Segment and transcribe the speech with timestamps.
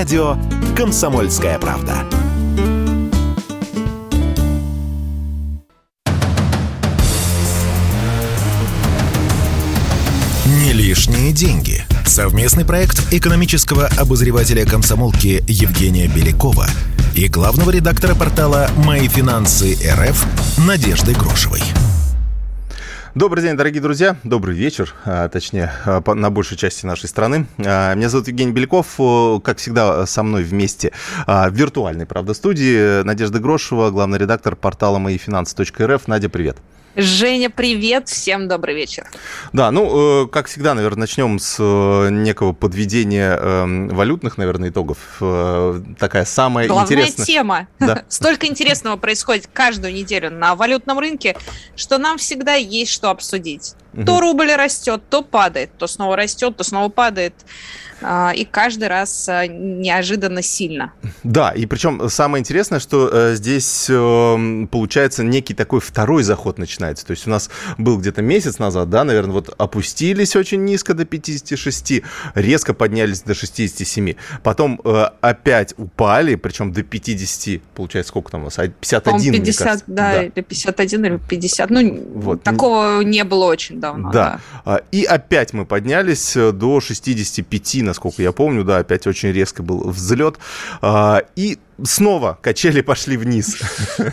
[0.00, 0.38] радио
[0.78, 1.92] «Комсомольская правда».
[10.46, 11.84] Не лишние деньги.
[12.06, 16.66] Совместный проект экономического обозревателя комсомолки Евгения Белякова
[17.14, 20.24] и главного редактора портала «Мои финансы РФ»
[20.66, 21.60] Надежды Грошевой.
[23.16, 24.14] Добрый день, дорогие друзья.
[24.22, 27.46] Добрый вечер, а, точнее, а, на большей части нашей страны.
[27.58, 29.00] А, меня зовут Евгений Беляков.
[29.42, 30.92] Как всегда, со мной вместе
[31.26, 36.06] в виртуальной, правда, студии Надежда Грошева, главный редактор портала «Мои финансы.рф».
[36.06, 36.58] Надя, привет.
[36.96, 39.06] Женя, привет, всем добрый вечер.
[39.52, 44.98] Да, ну, э, как всегда, наверное, начнем с э, некого подведения эм, валютных, наверное, итогов.
[45.20, 47.26] Э, такая самая Главная интересная...
[47.26, 47.68] тема.
[47.78, 48.04] Да.
[48.08, 51.36] Столько интересного происходит каждую неделю на валютном рынке,
[51.76, 53.74] что нам всегда есть что обсудить.
[53.92, 54.04] Угу.
[54.04, 57.34] То рубль растет, то падает, то снова растет, то снова падает.
[58.02, 60.92] А, и каждый раз а, неожиданно сильно.
[61.22, 67.04] Да, и причем самое интересное, что э, здесь э, получается некий такой второй заход начинается.
[67.04, 71.04] То есть у нас был где-то месяц назад, да, наверное, вот опустились очень низко до
[71.04, 72.02] 56,
[72.34, 78.44] резко поднялись до 67, потом э, опять упали, причем до 50, получается, сколько там у
[78.44, 79.84] нас, 51, 50, кажется.
[79.86, 82.42] Да, да, или 51, или 50, ну, вот.
[82.42, 84.10] такого не было очень давно.
[84.10, 84.80] Да, да.
[84.92, 90.38] и опять мы поднялись до 65, насколько я помню, да, опять очень резко был взлет.
[90.82, 93.60] А, и снова качели пошли вниз.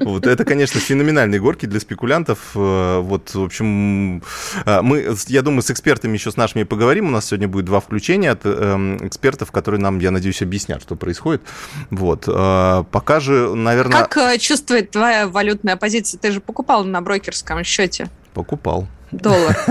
[0.00, 2.52] Вот это, конечно, феноменальные горки для спекулянтов.
[2.54, 4.22] Э, вот, в общем,
[4.64, 7.08] э, мы, я думаю, с экспертами еще с нашими поговорим.
[7.08, 10.96] У нас сегодня будет два включения от эм, экспертов, которые нам, я надеюсь, объяснят, что
[10.96, 11.42] происходит.
[11.90, 12.24] Вот.
[12.26, 14.04] Э, пока же, наверное...
[14.04, 16.18] Как чувствует твоя валютная позиция?
[16.18, 18.08] Ты же покупал на брокерском счете.
[18.32, 19.56] Покупал доллар.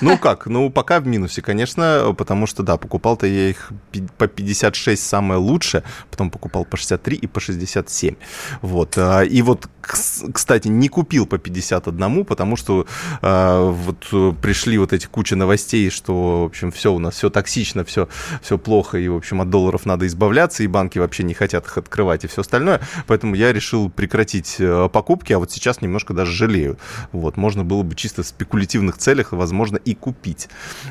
[0.00, 3.72] Ну как, ну пока в минусе, конечно, потому что, да, покупал-то я их
[4.18, 8.14] по 56 самое лучшее, потом покупал по 63 и по 67.
[8.62, 8.94] Вот.
[8.96, 12.86] А, и вот, кстати, не купил по 51, потому что
[13.22, 17.84] а, вот пришли вот эти куча новостей, что, в общем, все у нас, все токсично,
[17.84, 18.08] все,
[18.42, 21.78] все плохо, и, в общем, от долларов надо избавляться, и банки вообще не хотят их
[21.78, 22.80] открывать и все остальное.
[23.06, 26.78] Поэтому я решил прекратить э, покупки, а вот сейчас немножко даже жалею.
[27.12, 30.48] Вот, можно было бы чисто спекулировать спекулятивных целях, возможно, и купить.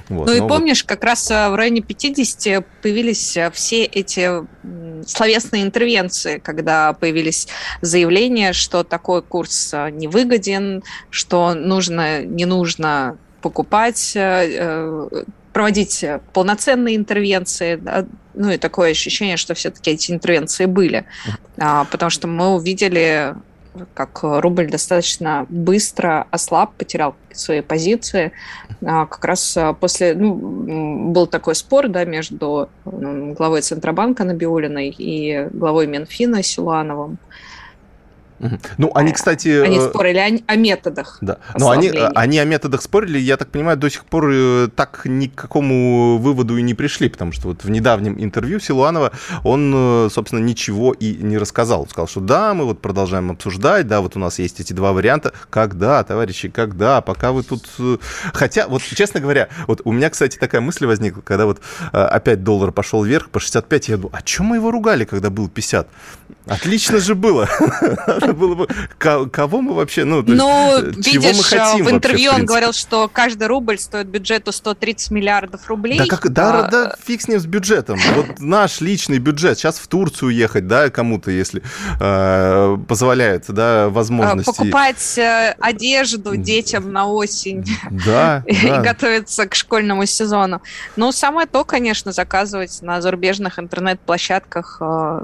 [0.08, 0.28] Вот.
[0.28, 4.30] Ну и помнишь, как раз э, в районе 50 появились э, все эти
[5.06, 7.48] словесные интервенции, когда появились
[7.82, 14.18] заявления, что такой курс э, невыгоден, что нужно, не нужно покупать,
[15.54, 17.82] проводить полноценные интервенции,
[18.34, 21.06] ну и такое ощущение, что все-таки эти интервенции были,
[21.58, 23.34] а, потому что мы увидели
[23.94, 28.32] как рубль достаточно быстро ослаб, потерял свои позиции.
[28.86, 30.14] А, как раз а, после...
[30.14, 37.18] Ну, был такой спор да, между главой Центробанка Набиулиной и главой Минфина Силуановым.
[38.78, 39.50] Ну, они, кстати...
[39.50, 41.18] Они э, спорили о, о методах.
[41.22, 41.38] Да.
[41.58, 45.28] Но они, они о методах спорили, я так понимаю, до сих пор э, так ни
[45.28, 49.12] к какому выводу и не пришли, потому что вот в недавнем интервью Силуанова
[49.44, 51.82] он, э, собственно, ничего и не рассказал.
[51.82, 54.94] Он сказал, что да, мы вот продолжаем обсуждать, да, вот у нас есть эти два
[54.94, 55.34] варианта.
[55.50, 57.02] Когда, товарищи, когда?
[57.02, 57.68] Пока вы тут...
[58.34, 61.62] Хотя, вот, честно говоря, вот у меня, кстати, такая мысль возникла, когда вот
[61.92, 65.50] опять доллар пошел вверх по 65, я думаю, а чем мы его ругали, когда был
[65.50, 65.88] 50?
[66.46, 67.48] Отлично же было.
[68.34, 68.68] было бы...
[68.98, 70.04] Кого мы вообще...
[70.04, 73.48] Ну, ну есть, э, видишь, мы хотим в интервью вообще, в он говорил, что каждый
[73.48, 75.98] рубль стоит бюджету 130 миллиардов рублей.
[75.98, 76.70] Да, как, да, а...
[76.70, 78.00] да фиг с ним с бюджетом.
[78.16, 79.58] Вот наш личный бюджет.
[79.58, 81.62] Сейчас в Турцию ехать, да, кому-то, если
[82.00, 84.46] э, позволяет, да, возможности.
[84.46, 87.66] Покупать э, одежду детям на осень.
[87.90, 90.62] Да, И готовиться к школьному сезону.
[90.96, 95.22] Ну, самое то, конечно, заказывать на зарубежных интернет-площадках э,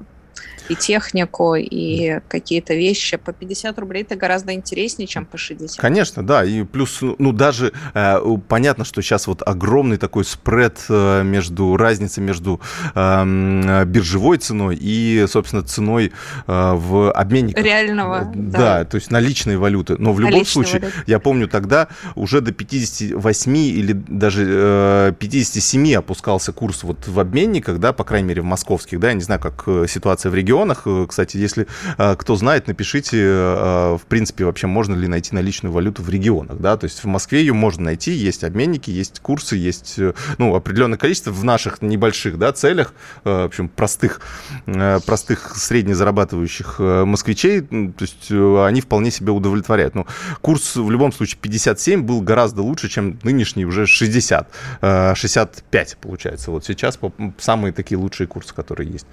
[0.70, 3.18] и технику, и какие-то вещи.
[3.18, 5.80] По 50 рублей это гораздо интереснее, чем по 60.
[5.80, 6.44] Конечно, да.
[6.44, 8.18] И плюс, ну, даже э,
[8.48, 12.62] понятно, что сейчас вот огромный такой спред э, между, разница между
[12.94, 16.12] э, биржевой ценой и, собственно, ценой
[16.48, 17.64] э, в обменниках.
[17.64, 18.58] Реального, э, да.
[18.58, 19.96] Да, то есть наличной валюты.
[19.98, 21.04] Но в любом Наличной случае, валюты.
[21.08, 27.80] я помню, тогда уже до 58 или даже э, 57 опускался курс вот в обменниках,
[27.80, 30.88] да, по крайней мере, в московских, да, я не знаю, как э, ситуация в регионах.
[31.08, 36.60] Кстати, если кто знает, напишите, в принципе, вообще можно ли найти наличную валюту в регионах,
[36.60, 40.00] да, то есть в Москве ее можно найти, есть обменники, есть курсы, есть,
[40.38, 42.94] ну, определенное количество в наших небольших, да, целях,
[43.24, 44.22] в общем, простых,
[44.66, 49.96] простых среднезарабатывающих москвичей, то есть они вполне себя удовлетворяют.
[49.96, 50.06] Ну,
[50.42, 54.48] курс в любом случае 57 был гораздо лучше, чем нынешний уже 60,
[54.82, 56.52] 65 получается.
[56.52, 57.00] Вот сейчас
[57.40, 59.08] самые такие лучшие курсы, которые есть.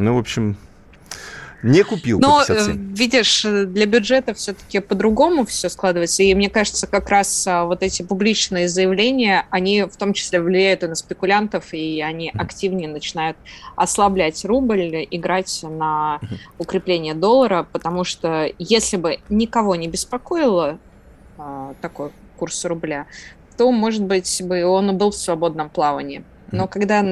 [0.00, 0.56] Ну, в общем,
[1.62, 2.72] не купил Но, по 57.
[2.72, 6.22] Э, видишь, для бюджета все-таки по-другому все складывается.
[6.22, 10.82] И мне кажется, как раз а, вот эти публичные заявления, они в том числе влияют
[10.82, 13.36] и на спекулянтов, и они активнее начинают
[13.76, 16.20] ослаблять рубль, играть на
[16.58, 20.78] укрепление доллара, потому что если бы никого не беспокоило
[21.36, 23.06] а, такой курс рубля,
[23.58, 26.24] то, может быть, бы он был в свободном плавании.
[26.52, 27.04] Но когда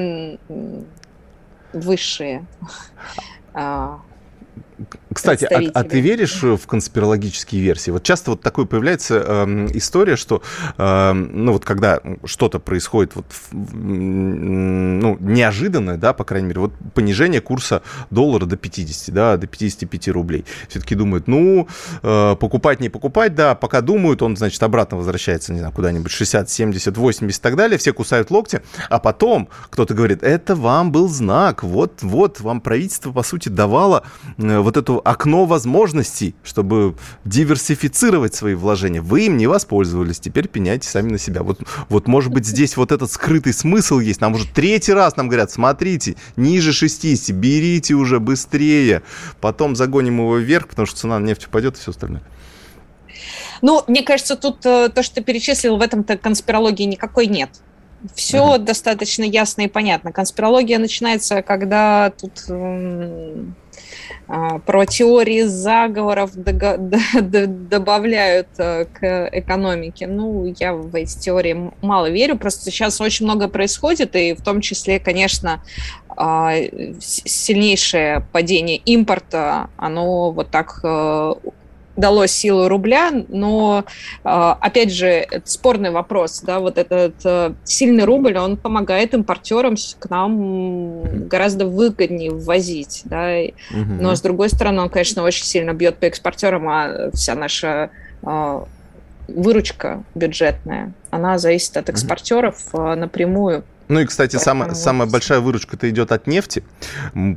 [1.73, 2.47] высшие
[3.53, 3.99] а,
[5.13, 7.91] кстати, а, а ты веришь в конспирологические версии?
[7.91, 10.41] Вот часто вот такое появляется э, история, что,
[10.77, 17.41] э, ну вот когда что-то происходит вот, ну, неожиданное, да, по крайней мере, вот понижение
[17.41, 20.45] курса доллара до 50, да, до 55 рублей.
[20.67, 21.67] Все-таки думают, ну,
[22.03, 26.49] э, покупать, не покупать, да, пока думают, он, значит, обратно возвращается, не знаю, куда-нибудь 60,
[26.49, 31.09] 70, 80 и так далее, все кусают локти, а потом кто-то говорит, это вам был
[31.09, 34.03] знак, вот, вот, вам правительство, по сути, давало
[34.37, 36.95] э, вот это окно возможностей, чтобы
[37.25, 39.01] диверсифицировать свои вложения.
[39.01, 41.41] Вы им не воспользовались, теперь пеняйте сами на себя.
[41.41, 44.21] Вот, вот может быть, здесь вот этот скрытый смысл есть.
[44.21, 49.01] Нам уже третий раз нам говорят, смотрите, ниже 60, берите уже быстрее.
[49.41, 52.21] Потом загоним его вверх, потому что цена на нефть упадет и все остальное.
[53.63, 57.49] Ну, мне кажется, тут э, то, что ты перечислил, в этом-то конспирологии никакой нет.
[58.13, 58.59] Все uh-huh.
[58.59, 60.11] достаточно ясно и понятно.
[60.11, 63.45] Конспирология начинается, когда тут а,
[64.27, 70.07] про теории заговоров добавляют э, к экономике.
[70.07, 74.61] Ну, я в эти теории мало верю, просто сейчас очень много происходит, и в том
[74.61, 75.61] числе, конечно,
[76.21, 76.53] а,
[76.99, 81.33] сильнейшее падение импорта, оно вот так э,
[81.99, 83.83] дало силу рубля, но,
[84.23, 89.75] а, опять же, это спорный вопрос, да, вот этот э, сильный рубль, он помогает импортерам
[89.99, 93.35] к нам гораздо выгоднее ввозить, да,
[93.71, 93.93] угу.
[93.99, 97.89] но, с другой стороны, он, конечно, очень сильно бьет по экспортерам, а вся наша
[98.23, 98.65] а,
[99.27, 102.95] выручка бюджетная, она зависит от экспортеров угу.
[102.95, 103.63] напрямую.
[103.89, 106.63] Ну и, кстати, самая, самая большая выручка-то идет от нефти.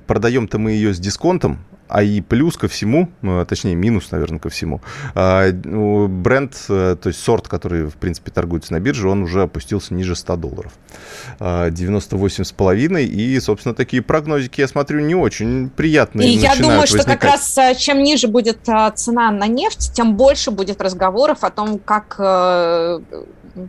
[0.06, 4.48] Продаем-то мы ее с дисконтом, а и плюс ко всему, э, точнее минус, наверное, ко
[4.48, 4.80] всему,
[5.14, 9.92] а, бренд, э, то есть сорт, который, в принципе, торгуется на бирже, он уже опустился
[9.92, 10.72] ниже 100 долларов.
[11.38, 16.28] 98,5 а, и, собственно, такие прогнозики, я смотрю, не очень приятные.
[16.28, 18.60] И я думаю, что как раз э, чем ниже будет
[18.94, 22.16] цена на нефть, тем больше будет разговоров о том, как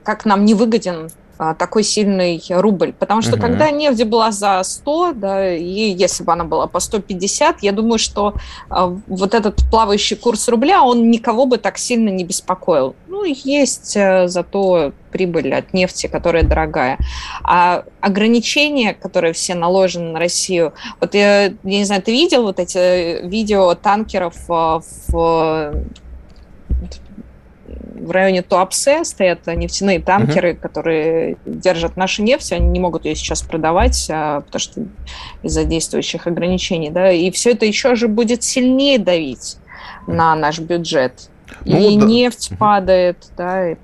[0.03, 2.93] как нам не выгоден а, такой сильный рубль.
[2.93, 3.41] Потому что угу.
[3.41, 7.99] когда нефть была за 100, да, и если бы она была по 150, я думаю,
[7.99, 8.35] что
[8.69, 12.95] а, вот этот плавающий курс рубля, он никого бы так сильно не беспокоил.
[13.07, 16.97] Ну, есть а, зато прибыль от нефти, которая дорогая.
[17.43, 22.59] А ограничения, которые все наложены на Россию, вот я, я не знаю, ты видел вот
[22.59, 24.83] эти видео танкеров в
[27.83, 30.59] в районе Туапсе стоят нефтяные танкеры, uh-huh.
[30.59, 34.85] которые держат нашу нефть, они не могут ее сейчас продавать, а, потому что
[35.43, 39.57] из-за действующих ограничений, да, и все это еще же будет сильнее давить
[40.07, 41.29] на наш бюджет.
[41.65, 42.05] Ну, и да.
[42.05, 42.57] нефть uh-huh.
[42.57, 43.75] падает, да.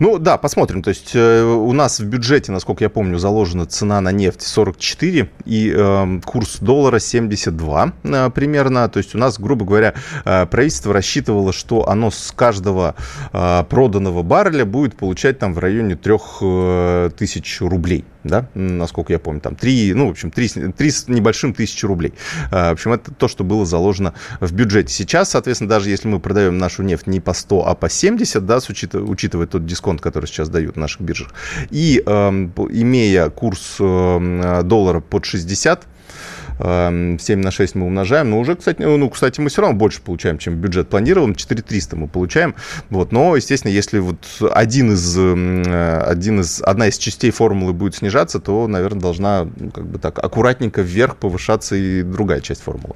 [0.00, 0.82] Ну да, посмотрим.
[0.82, 5.30] То есть э, у нас в бюджете, насколько я помню, заложена цена на нефть 44
[5.44, 8.88] и э, курс доллара 72 э, примерно.
[8.88, 12.94] То есть у нас, грубо говоря, э, правительство рассчитывало, что оно с каждого
[13.32, 19.40] э, проданного барреля будет получать там в районе 3000 э, рублей да, насколько я помню,
[19.40, 22.14] там 3, ну, в общем, 3, 3 с небольшим тысячи рублей.
[22.50, 24.92] А, в общем, это то, что было заложено в бюджете.
[24.92, 28.60] Сейчас, соответственно, даже если мы продаем нашу нефть не по 100, а по 70, да,
[28.60, 31.32] с учитывая, учитывая тот дисконт, который сейчас дают в наших биржах,
[31.70, 35.86] и э, имея курс э, доллара под 60,
[36.58, 40.00] 7 эм, на 6 мы умножаем, но уже, кстати, ну, кстати, мы все равно больше
[40.00, 42.54] получаем, чем бюджет планирован, 4300 мы получаем,
[42.90, 44.18] вот, но, естественно, если вот
[44.52, 49.70] один из, э, один из, одна из частей формулы будет снижаться, то, наверное, должна, ну,
[49.70, 52.94] как бы так, аккуратненько вверх повышаться и другая часть формулы.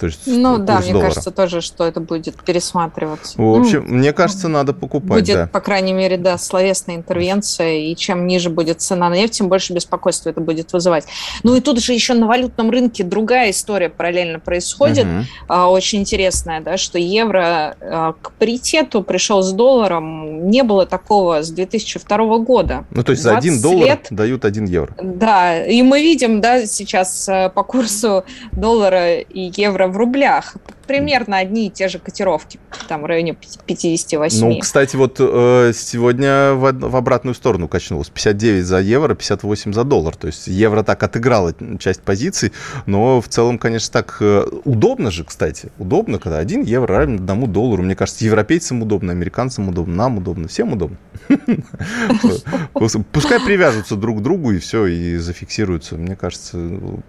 [0.00, 1.08] То есть ну да, мне доллара.
[1.08, 3.34] кажется тоже, что это будет пересматриваться.
[3.36, 5.20] В общем, ну, мне кажется, надо покупать.
[5.20, 5.46] Будет, да.
[5.46, 9.74] по крайней мере, да, словесная интервенция, и чем ниже будет цена на нефть, тем больше
[9.74, 11.04] беспокойства это будет вызывать.
[11.42, 15.66] Ну и тут же еще на валютном рынке другая история параллельно происходит, uh-huh.
[15.66, 21.50] очень интересная, да, что евро а, к паритету пришел с долларом, не было такого с
[21.50, 22.86] 2002 года.
[22.90, 24.94] Ну, то есть за один доллар лет, дают один евро.
[25.02, 30.56] Да, и мы видим, да, сейчас по курсу доллара и евро в рублях
[30.90, 34.40] примерно одни и те же котировки, там в районе 58.
[34.40, 38.08] Ну, кстати, вот э, сегодня в, в обратную сторону качнулось.
[38.08, 40.16] 59 за евро, 58 за доллар.
[40.16, 42.52] То есть евро так отыграло часть позиций,
[42.86, 45.70] но в целом, конечно, так э, удобно же, кстати.
[45.78, 47.84] Удобно, когда один евро равен одному доллару.
[47.84, 50.96] Мне кажется, европейцам удобно, американцам удобно, нам удобно, всем удобно.
[53.12, 55.94] Пускай привяжутся друг к другу и все, и зафиксируются.
[55.94, 56.58] Мне кажется,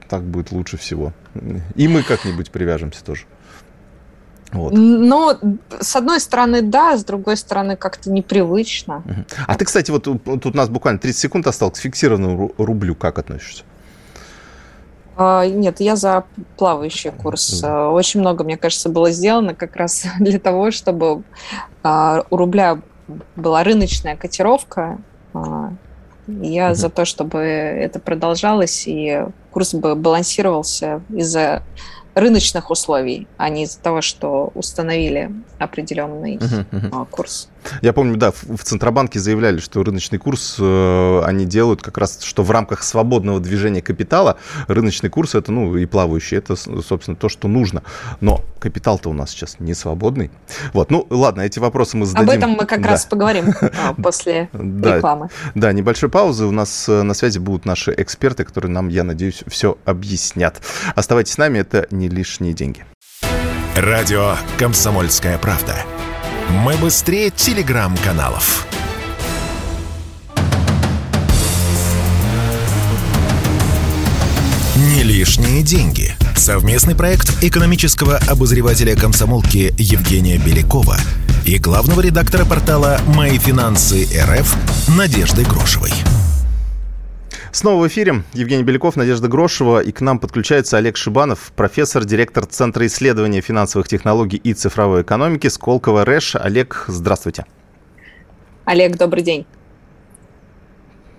[0.08, 1.14] так будет лучше всего.
[1.76, 3.26] И мы как-нибудь привяжемся тоже.
[4.52, 4.74] Вот.
[4.74, 5.38] Но,
[5.80, 9.04] с одной стороны, да, с другой стороны, как-то непривычно.
[9.48, 12.96] А ты, кстати, вот тут у нас буквально 30 секунд осталось к фиксированному рублю.
[12.96, 13.64] Как относишься?
[15.16, 16.26] А, нет, я за
[16.58, 17.62] плавающий курс.
[17.64, 21.24] А, очень много, мне кажется, было сделано как раз для того, чтобы
[21.84, 22.80] а, у рубля
[23.36, 24.98] была рыночная котировка.
[26.28, 26.76] Я угу.
[26.76, 31.64] за то, чтобы это продолжалось и курс бы балансировался из-за
[32.16, 37.08] рыночных условий, а не из-за того, что установили определенный uh-huh, uh-huh.
[37.10, 37.50] курс.
[37.82, 42.44] Я помню, да, в Центробанке заявляли, что рыночный курс э, они делают как раз, что
[42.44, 44.38] в рамках свободного движения капитала
[44.68, 47.84] рыночный курс это, ну, и плавающий, это, собственно, то, что нужно.
[48.20, 50.32] Но капитал-то у нас сейчас не свободный.
[50.74, 52.30] Вот, ну, ладно, эти вопросы мы зададим.
[52.30, 52.90] Об этом мы как да.
[52.90, 55.30] раз поговорим а, после рекламы.
[55.56, 56.46] Да, небольшой паузы.
[56.46, 60.62] У нас э, на связи будут наши эксперты, которые нам, я надеюсь, все объяснят.
[60.96, 62.86] Оставайтесь с нами, это не лишние деньги.
[63.76, 65.76] Радио «Комсомольская правда».
[66.52, 68.68] Мы быстрее телеграм-каналов.
[74.76, 76.14] Не лишние деньги.
[76.36, 80.98] Совместный проект экономического обозревателя комсомолки Евгения Белякова
[81.46, 84.54] и главного редактора портала «Мои финансы РФ»
[84.90, 85.94] Надежды Грошевой.
[87.54, 89.82] Снова в эфире Евгений Беляков, Надежда Грошева.
[89.82, 95.48] И к нам подключается Олег Шибанов, профессор, директор Центра исследования финансовых технологий и цифровой экономики
[95.48, 96.38] Сколково РЭШ.
[96.38, 97.46] Олег, здравствуйте.
[98.64, 99.46] Олег, добрый день.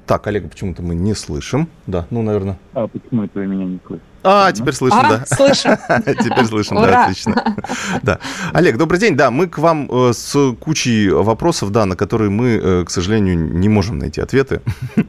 [0.07, 1.69] Так, Олега почему-то мы не слышим.
[1.87, 2.59] Да, ну, наверное.
[2.73, 4.07] А почему это вы меня не слышите?
[4.25, 5.37] А, теперь слышим, а, да.
[5.37, 5.77] Слышим.
[6.23, 7.57] Теперь слышим, да, отлично.
[8.03, 8.19] Да.
[8.53, 9.17] Олег, добрый день.
[9.17, 13.37] Да, мы к вам э, с кучей вопросов, да, на которые мы, э, к сожалению,
[13.37, 14.61] не можем найти ответы.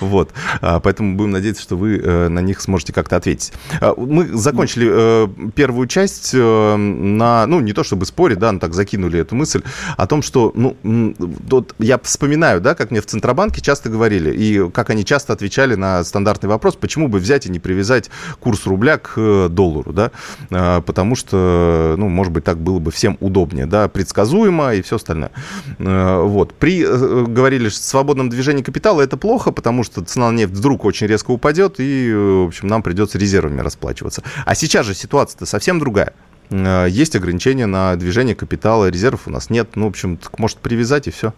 [0.00, 0.32] Вот.
[0.60, 3.52] А, поэтому будем надеяться, что вы э, на них сможете как-то ответить.
[3.80, 9.20] А, мы закончили первую часть на, ну, не то чтобы спорить, да, но так закинули
[9.20, 9.62] эту мысль
[9.96, 14.70] о том, что, ну, вот я вспоминаю, да, как мне в Центробанке часто говорили, и
[14.70, 18.10] как они часто отвечали на стандартный вопрос, почему бы взять и не привязать
[18.48, 20.10] курс рубля к э, доллару, да,
[20.50, 24.96] а, потому что, ну, может быть, так было бы всем удобнее, да, предсказуемо и все
[24.96, 25.32] остальное.
[25.78, 26.54] А, вот.
[26.54, 30.86] При, э, говорили, что свободном движении капитала это плохо, потому что цена на нефть вдруг
[30.86, 34.22] очень резко упадет, и, в общем, нам придется резервами расплачиваться.
[34.46, 36.14] А сейчас же ситуация-то совсем другая
[36.50, 39.68] есть ограничения на движение капитала, резервов у нас нет.
[39.74, 41.34] Ну, в общем, может привязать и все.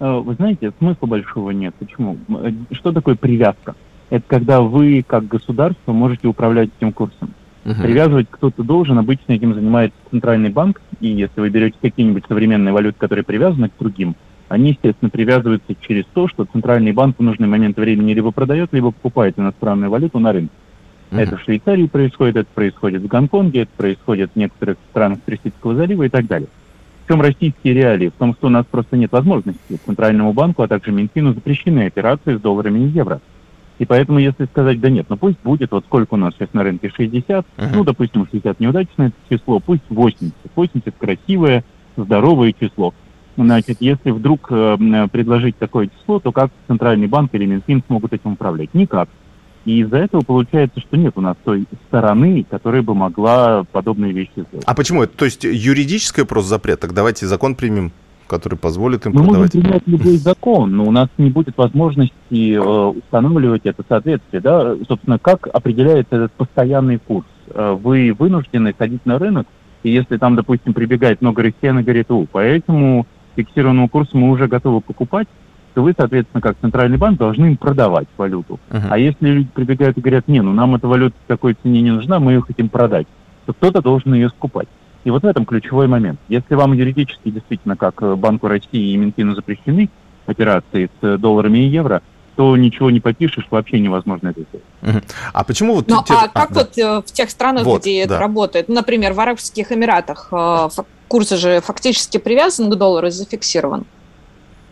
[0.00, 1.72] Вы знаете, смысла большого нет.
[1.78, 2.18] Почему?
[2.28, 3.76] Э, что такое привязка?
[4.10, 7.34] Это когда вы, как государство, можете управлять этим курсом.
[7.64, 7.82] Uh-huh.
[7.82, 12.96] Привязывать кто-то должен, обычно этим занимается центральный банк, и если вы берете какие-нибудь современные валюты,
[12.98, 14.14] которые привязаны к другим,
[14.48, 18.92] они, естественно, привязываются через то, что центральный банк в нужный момент времени либо продает, либо
[18.92, 20.54] покупает иностранную валюту на рынке.
[21.10, 21.20] Uh-huh.
[21.20, 26.04] Это в Швейцарии происходит, это происходит в Гонконге, это происходит в некоторых странах Персидского залива
[26.04, 26.48] и так далее.
[27.04, 28.08] В чем российские реалии?
[28.08, 32.36] В том, что у нас просто нет возможности Центральному банку, а также Минфину запрещены операции
[32.36, 33.20] с долларами и евро.
[33.78, 36.62] И поэтому, если сказать, да нет, ну пусть будет, вот сколько у нас сейчас на
[36.62, 37.68] рынке, 60, uh-huh.
[37.74, 40.32] ну, допустим, 60 неудачное число, пусть 80.
[40.54, 41.64] 80 красивое,
[41.96, 42.94] здоровое число.
[43.36, 48.32] Значит, если вдруг э, предложить такое число, то как Центральный банк или Минфин смогут этим
[48.32, 48.72] управлять?
[48.72, 49.10] Никак.
[49.66, 54.30] И из-за этого получается, что нет у нас той стороны, которая бы могла подобные вещи
[54.36, 54.64] сделать.
[54.64, 55.14] А почему это?
[55.16, 56.80] То есть юридическое просто запрет?
[56.80, 57.92] Так давайте закон примем
[58.26, 59.54] который позволит им Мы продавать.
[59.54, 64.40] можем принять любой закон, но у нас не будет возможности э, устанавливать это соответствие.
[64.40, 64.74] Да?
[64.88, 67.26] Собственно, как определяется этот постоянный курс?
[67.48, 69.46] Э, вы вынуждены ходить на рынок,
[69.82, 73.06] и если там, допустим, прибегает много россиян и говорит, о, по этому
[73.36, 75.28] фиксированному курсу мы уже готовы покупать,
[75.74, 78.58] то вы, соответственно, как центральный банк, должны им продавать валюту.
[78.70, 78.86] Uh-huh.
[78.88, 81.90] А если люди прибегают и говорят, не, ну нам эта валюта в такой цене не
[81.90, 83.06] нужна, мы ее хотим продать,
[83.44, 84.68] то кто-то должен ее скупать.
[85.06, 86.18] И вот в этом ключевой момент.
[86.28, 89.88] Если вам юридически действительно, как э, Банку России и Минфину запрещены
[90.26, 92.02] операции с долларами и евро,
[92.34, 95.04] то ничего не попишешь, вообще невозможно это сделать.
[95.32, 95.86] А почему вот...
[95.86, 96.12] Ну, те...
[96.12, 96.60] а, а как да.
[96.60, 98.14] вот э, в тех странах, вот, где да.
[98.16, 98.68] это работает?
[98.68, 100.68] Например, в Арабских Эмиратах э,
[101.06, 103.86] курс же фактически привязан к доллару и зафиксирован.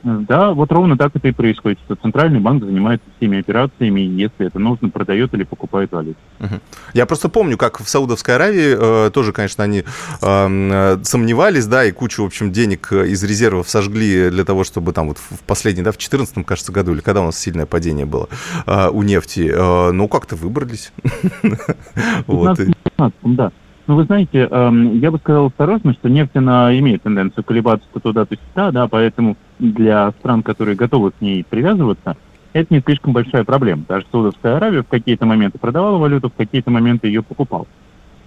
[0.04, 4.58] Да, вот ровно так это и происходит, что центральный банк занимается всеми операциями, если это
[4.58, 6.18] нужно, продает или покупает валюту.
[6.40, 6.60] Угу.
[6.92, 9.84] Я просто помню, как в Саудовской Аравии э, тоже, конечно, они
[10.20, 15.08] э, сомневались, да, и кучу, в общем, денег из резервов сожгли для того, чтобы там
[15.08, 18.28] вот в последний, да, в 2014, кажется, году, или когда у нас сильное падение было
[18.66, 20.92] э, у нефти, э, ну, как-то выбрались.
[22.26, 23.52] В 2015, да.
[23.86, 28.00] Ну, вы знаете, эм, я бы сказал осторожно, что нефть, она имеет тенденцию колебаться то
[28.00, 32.16] туда, то сюда, да, поэтому для стран, которые готовы к ней привязываться,
[32.54, 33.84] это не слишком большая проблема.
[33.86, 37.66] Даже Саудовская Аравия в какие-то моменты продавала валюту, в какие-то моменты ее покупала.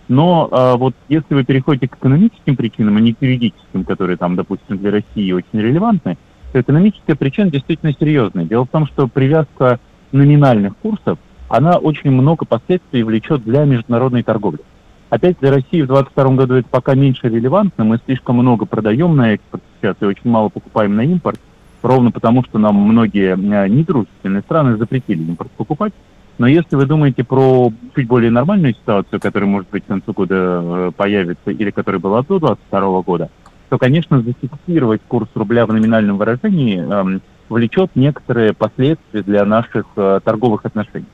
[0.08, 4.36] Но а, вот если вы переходите к экономическим причинам, а не к юридическим, которые там,
[4.36, 6.18] допустим, для России очень релевантны,
[6.54, 8.46] то экономическая причина действительно серьезная.
[8.46, 9.80] Дело в том, что привязка
[10.12, 11.18] номинальных курсов,
[11.50, 14.60] она очень много последствий влечет для международной торговли.
[15.10, 17.86] Опять для России в 2022 году это пока меньше релевантно.
[17.86, 21.40] Мы слишком много продаем на экспорт сейчас и очень мало покупаем на импорт.
[21.82, 25.94] Ровно потому, что нам многие э, недружественные страны запретили импорт покупать.
[26.38, 30.36] Но если вы думаете про чуть более нормальную ситуацию, которая, может быть, к концу года
[30.36, 33.30] э, появится или которая была до 2022 года,
[33.70, 40.20] то, конечно, зафиксировать курс рубля в номинальном выражении э, влечет некоторые последствия для наших э,
[40.24, 41.06] торговых отношений.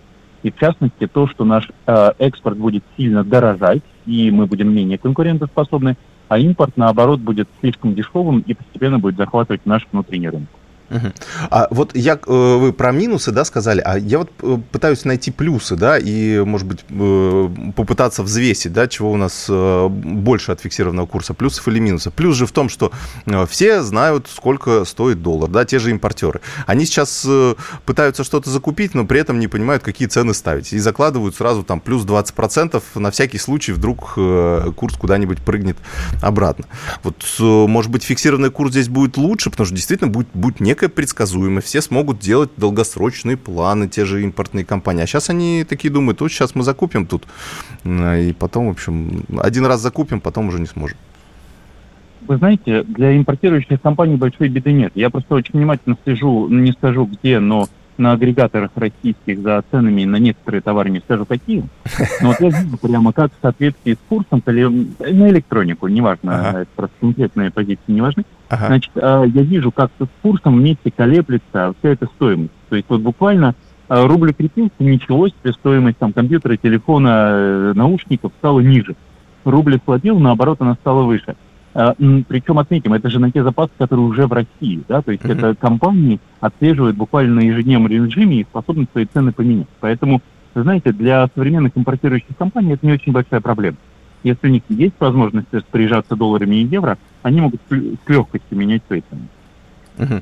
[0.44, 4.98] И в частности, то, что наш э, экспорт будет сильно дорожать, и мы будем менее
[4.98, 5.96] конкурентоспособны,
[6.28, 10.50] а импорт, наоборот, будет слишком дешевым и постепенно будет захватывать наш внутренний рынок.
[11.50, 15.32] А вот я, э, вы про минусы, да, сказали, а я вот э, пытаюсь найти
[15.32, 21.06] плюсы, да, и, может быть, э, попытаться взвесить, да, чего у нас больше от фиксированного
[21.06, 22.14] курса, плюсов или минусов.
[22.14, 22.92] Плюс же в том, что
[23.50, 26.42] все знают, сколько стоит доллар, да, те же импортеры.
[26.66, 27.28] Они сейчас
[27.86, 30.74] пытаются что-то закупить, но при этом не понимают, какие цены ставить.
[30.74, 34.14] И закладывают сразу там плюс 20% на всякий случай, вдруг
[34.76, 35.78] курс куда-нибудь прыгнет
[36.22, 36.66] обратно.
[37.04, 40.94] Вот, может быть, фиксированный курс здесь будет лучше, потому что действительно будет, будет некая некая
[40.94, 45.04] предсказуемость, все смогут делать долгосрочные планы, те же импортные компании.
[45.04, 47.24] А сейчас они такие думают, вот сейчас мы закупим тут,
[47.86, 50.98] и потом, в общем, один раз закупим, потом уже не сможем.
[52.28, 54.92] Вы знаете, для импортирующих компаний большой беды нет.
[54.96, 60.18] Я просто очень внимательно слежу, не скажу где, но на агрегаторах российских за ценами на
[60.18, 61.64] некоторые товары, не скажу какие.
[62.22, 66.60] Но вот я вижу прямо как в соответствии с курсом, на электронику, неважно, ага.
[66.62, 68.26] это просто конкретные позиции не важны.
[68.50, 68.68] Ага.
[68.68, 72.52] Значит, а, я вижу, как с курсом вместе колеблется вся эта стоимость.
[72.70, 73.56] То есть вот буквально
[73.88, 78.96] а, рубль крепился, ничего себе, стоимость там компьютера, телефона, э, наушников стала ниже.
[79.46, 81.36] Рубль слабил, наоборот, она стала выше.
[81.74, 81.96] А,
[82.28, 85.38] Причем отметим, это же на те запасы, которые уже в России, да, то есть mm-hmm.
[85.38, 89.68] это компании отслеживают буквально на ежедневном режиме и способны свои цены поменять.
[89.80, 90.22] Поэтому,
[90.54, 93.78] вы знаете, для современных импортирующих компаний это не очень большая проблема.
[94.24, 99.02] Если у них есть возможность распоряжаться долларами и евро, они могут с легкостью менять свои
[99.10, 100.20] цены.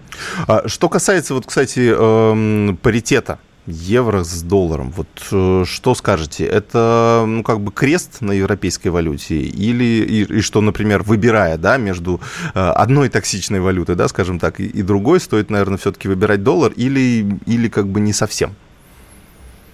[0.47, 4.91] А, что касается, вот, кстати, э, паритета евро с долларом.
[4.91, 6.45] Вот э, что скажете?
[6.45, 9.35] Это ну, как бы крест на европейской валюте?
[9.39, 12.19] Или и, и что, например, выбирая да, между
[12.53, 16.71] э, одной токсичной валютой, да, скажем так, и, и другой, стоит, наверное, все-таки выбирать доллар
[16.75, 18.51] или, или как бы не совсем?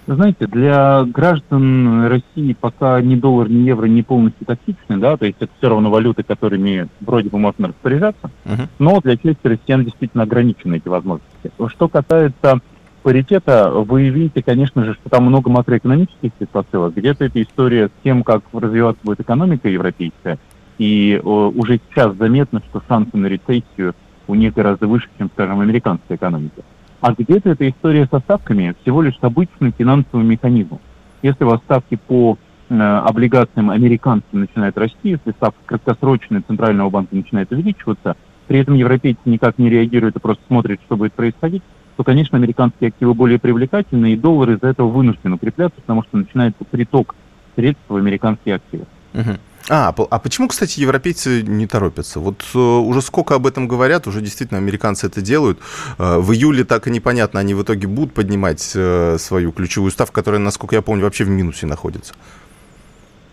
[0.06, 5.36] Знаете, для граждан России пока ни доллар, ни евро не полностью токсичны, да, то есть
[5.38, 8.68] это все равно валюты, которыми вроде бы можно распоряжаться, uh-huh.
[8.78, 11.50] но для части россиян действительно ограничены эти возможности.
[11.68, 12.60] Что касается
[13.02, 16.94] паритета, вы видите, конечно же, что там много макроэкономических предпосылок.
[16.94, 20.38] Где-то эта история с тем, как развиваться будет экономика европейская,
[20.78, 23.94] и о, уже сейчас заметно, что шансы на рецессию
[24.26, 26.62] у них гораздо выше, чем, скажем, американская экономика.
[27.00, 30.80] А где-то эта история со ставками всего лишь обычным финансовым механизмом.
[31.22, 37.14] Если у вас ставки по э, облигациям американским начинают расти, если ставка краткосрочная Центрального банка
[37.14, 38.16] начинает увеличиваться,
[38.48, 41.62] при этом европейцы никак не реагируют и просто смотрят, что будет происходить,
[41.98, 46.64] то, конечно, американские активы более привлекательны, и доллар из-за этого вынужден укрепляться, потому что начинается
[46.64, 47.16] приток
[47.56, 48.84] средств в американские активы.
[49.14, 49.30] Угу.
[49.68, 52.20] А, а почему, кстати, европейцы не торопятся?
[52.20, 55.58] Вот э, уже сколько об этом говорят, уже действительно американцы это делают.
[55.98, 60.14] Э, в июле так и непонятно, они в итоге будут поднимать э, свою ключевую ставку,
[60.14, 62.14] которая, насколько я помню, вообще в минусе находится.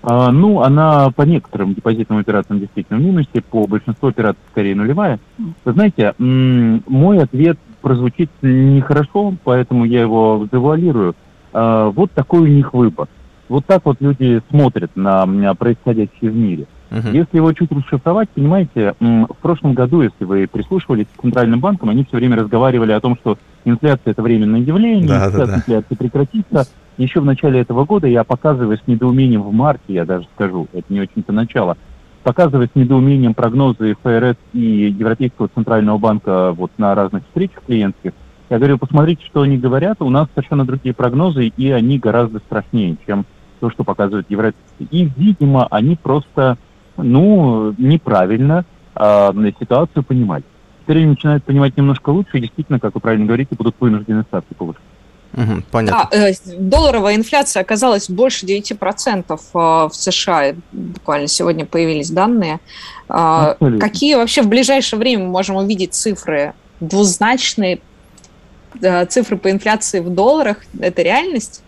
[0.02, 5.20] А, ну, она по некоторым депозитным операциям действительно в минусе, по большинству операций скорее нулевая.
[5.38, 11.14] Вы знаете, мой ответ прозвучит нехорошо, поэтому я его завуалирую.
[11.54, 13.08] А, вот такой у них выбор.
[13.48, 16.66] Вот так вот люди смотрят на, на происходящее в мире.
[16.90, 17.14] Uh-huh.
[17.14, 22.06] Если его чуть расшифровать, понимаете, в прошлом году, если вы прислушивались к Центральным банкам, они
[22.06, 25.56] все время разговаривали о том, что инфляция это временное явление, да, сейчас да, да.
[25.58, 26.68] инфляция прекратится.
[26.98, 30.92] Еще в начале этого года я показываю с недоумением в марте, я даже скажу, это
[30.92, 31.78] не очень-то начало,
[32.26, 34.60] показывая с недоумением прогнозы ФРС и
[34.98, 38.14] Европейского центрального банка вот на разных встречах клиентских,
[38.50, 42.98] я говорю, посмотрите, что они говорят, у нас совершенно другие прогнозы, и они гораздо страшнее,
[43.06, 43.26] чем
[43.60, 44.88] то, что показывают европейские.
[44.90, 46.58] И, видимо, они просто,
[46.98, 50.44] ну, неправильно э, ситуацию понимали.
[50.82, 54.56] Теперь они начинают понимать немножко лучше, и действительно, как вы правильно говорите, будут вынуждены ставки
[54.56, 54.82] повышать.
[55.36, 56.08] Угу, понятно.
[56.12, 60.56] А, э, долларовая инфляция оказалась больше 9% э, в США.
[60.72, 62.60] Буквально сегодня появились данные.
[63.10, 63.80] Э, Абсолютно.
[63.80, 66.54] Какие вообще в ближайшее время мы можем увидеть цифры?
[66.80, 67.80] Двузначные
[68.82, 70.58] э, цифры по инфляции в долларах?
[70.80, 71.64] Это реальность?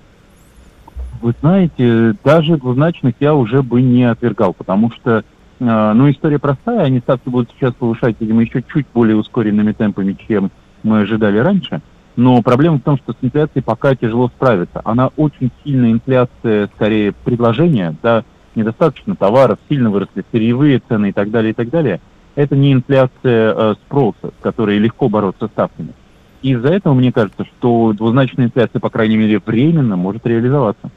[1.21, 5.23] Вы знаете, даже двузначных я уже бы не отвергал, потому что,
[5.57, 10.51] ну, история простая, они ставки будут сейчас повышать, видимо, еще чуть более ускоренными темпами, чем
[10.83, 11.81] мы ожидали раньше.
[12.17, 14.81] Но проблема в том, что с инфляцией пока тяжело справиться.
[14.83, 18.23] Она очень сильная инфляция, скорее, предложения, да,
[18.55, 22.01] недостаточно товаров, сильно выросли сырьевые цены и так далее, и так далее.
[22.33, 25.93] Это не инфляция э, спроса, с которой легко бороться ставками.
[26.41, 30.89] Из-за этого мне кажется, что двузначная инфляция, по крайней мере, временно может реализоваться.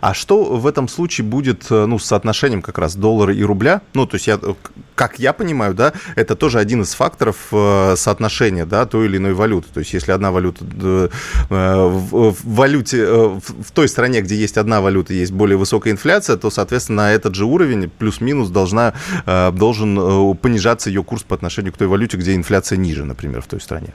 [0.00, 3.82] А что в этом случае будет э, ну, с соотношением как раз доллара и рубля?
[3.94, 4.54] Ну, то есть, я, э,
[4.94, 9.34] как я понимаю, да, это тоже один из факторов э, соотношения да, той или иной
[9.34, 9.68] валюты.
[9.72, 10.64] То есть, если одна валюта
[11.48, 17.02] в валюте, в той стране, где есть одна валюта, есть более высокая инфляция, то, соответственно,
[17.02, 18.94] на этот же уровень плюс-минус должна,
[19.26, 23.60] должен понижаться ее курс по отношению к той валюте, где инфляция ниже, например, в той
[23.60, 23.94] стране.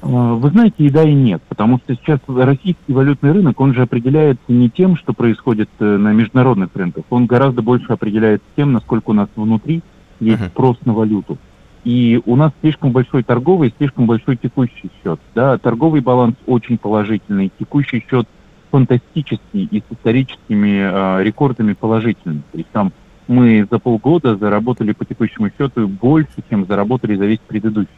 [0.00, 3.82] А, вы знаете, и да, и нет, потому что сейчас российский валютный рынок, он же
[3.82, 9.10] определяется не тем, что происходит э, на международных рынках, он гораздо больше определяется тем, насколько
[9.10, 9.82] у нас внутри
[10.20, 10.48] есть uh-huh.
[10.48, 11.38] спрос на валюту.
[11.84, 15.20] И у нас слишком большой торговый, слишком большой текущий счет.
[15.34, 18.26] Да, торговый баланс очень положительный, текущий счет
[18.70, 22.42] фантастический и с историческими э, рекордами положительный.
[22.52, 22.92] То есть там
[23.26, 27.88] мы за полгода заработали по текущему счету больше, чем заработали за весь предыдущий.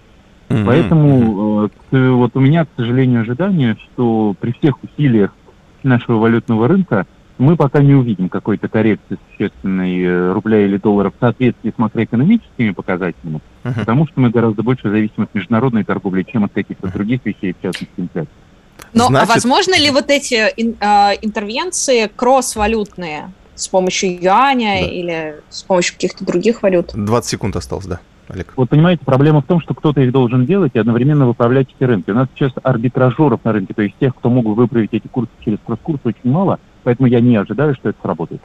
[0.50, 0.66] Mm-hmm.
[0.66, 5.32] Поэтому э, вот у меня, к сожалению, ожидание, что при всех усилиях
[5.84, 7.06] нашего валютного рынка
[7.38, 12.72] мы пока не увидим какой-то коррекции существенной э, рубля или доллара в соответствии с макроэкономическими
[12.72, 13.78] показателями, uh-huh.
[13.78, 17.62] потому что мы гораздо больше зависим от международной торговли, чем от каких-то других вещей, в
[17.62, 18.32] частности, инфляции.
[18.92, 19.30] Но а Значит...
[19.30, 24.86] а возможно ли вот эти ин, э, интервенции кросс-валютные с помощью юаня да.
[24.88, 26.90] или с помощью каких-то других валют?
[26.92, 28.00] 20 секунд осталось, да.
[28.32, 28.52] Олег?
[28.56, 32.10] Вот понимаете, проблема в том, что кто-то их должен делать и одновременно выправлять эти рынки.
[32.10, 35.58] У нас сейчас арбитражеров на рынке, то есть тех, кто могут выправить эти курсы через
[35.64, 38.40] кросс-курс, очень мало– Поэтому я не ожидаю, что это сработает.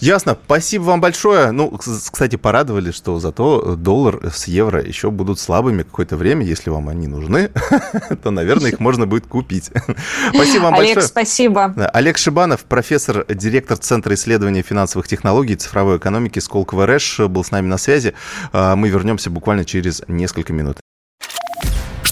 [0.00, 0.36] Ясно.
[0.44, 1.50] Спасибо вам большое.
[1.50, 6.44] Ну, кстати, порадовали, что зато доллар с евро еще будут слабыми какое-то время.
[6.44, 7.50] Если вам они нужны,
[8.22, 9.70] то, наверное, их можно будет купить.
[10.34, 11.06] Спасибо вам Олег, большое.
[11.06, 11.74] спасибо.
[11.92, 17.50] Олег Шибанов, профессор, директор Центра исследования финансовых технологий и цифровой экономики Сколково РЭШ, был с
[17.50, 18.14] нами на связи.
[18.52, 20.78] А, мы вернемся буквально через несколько минут.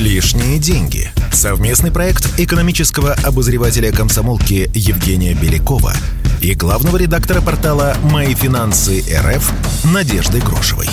[0.00, 1.10] Лишние деньги.
[1.30, 5.92] Совместный проект экономического обозревателя комсомолки Евгения Белякова
[6.40, 9.52] и главного редактора портала «Мои финансы РФ»
[9.92, 10.88] Надежды Грошевой.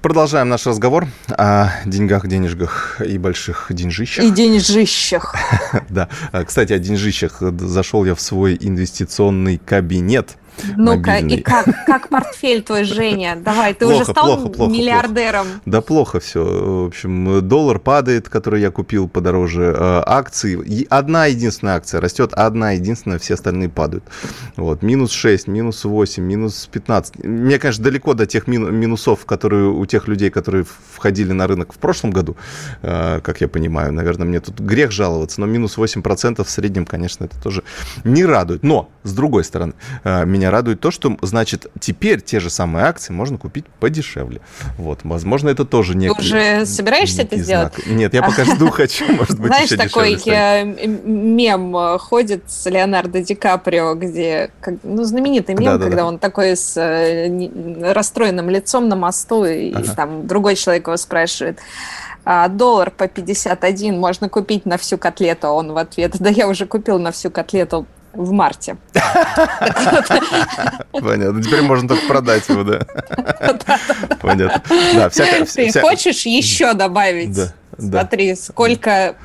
[0.00, 4.24] Продолжаем наш разговор о деньгах, денежках и больших деньжищах.
[4.24, 5.36] И деньжищах.
[5.90, 6.08] Да.
[6.46, 7.42] Кстати, о деньжищах.
[7.42, 10.38] Зашел я в свой инвестиционный кабинет–
[10.76, 13.36] ну-ка, и как, как портфель твой, Женя?
[13.36, 15.46] Давай, ты плохо, уже стал плохо, плохо, миллиардером?
[15.46, 15.60] Плохо.
[15.66, 16.44] Да плохо все.
[16.44, 19.74] В общем, доллар падает, который я купил подороже.
[19.76, 24.04] Э, акции, одна единственная акция растет, одна единственная, все остальные падают.
[24.56, 27.24] Вот, минус 6, минус 8, минус 15.
[27.24, 31.78] Мне, конечно, далеко до тех минусов, которые у тех людей, которые входили на рынок в
[31.78, 32.36] прошлом году,
[32.82, 33.92] э, как я понимаю.
[33.92, 37.62] Наверное, мне тут грех жаловаться, но минус 8% в среднем, конечно, это тоже
[38.04, 38.62] не радует.
[38.62, 43.12] Но, с другой стороны, э, меня радует то, что, значит, теперь те же самые акции
[43.12, 44.40] можно купить подешевле.
[44.76, 46.08] Вот, возможно, это тоже не.
[46.08, 47.74] Ты уже собираешься это сделать?
[47.86, 53.22] Нет, я пока жду хочу, может быть, Знаешь, такой э, мем э, ходит с Леонардо
[53.22, 54.50] Ди Каприо, где,
[54.82, 60.56] ну, знаменитый мем, когда он такой с э, расстроенным лицом на мосту, и там другой
[60.56, 61.60] человек его спрашивает,
[62.24, 66.48] а, доллар по 51 можно купить на всю котлету, а он в ответ, да я
[66.48, 68.76] уже купил на всю котлету в марте.
[70.92, 71.42] Понятно.
[71.42, 72.80] Теперь можно только продать его, да.
[74.20, 74.62] Понятно.
[75.54, 77.38] Ты хочешь еще добавить?
[77.78, 79.16] Смотри, сколько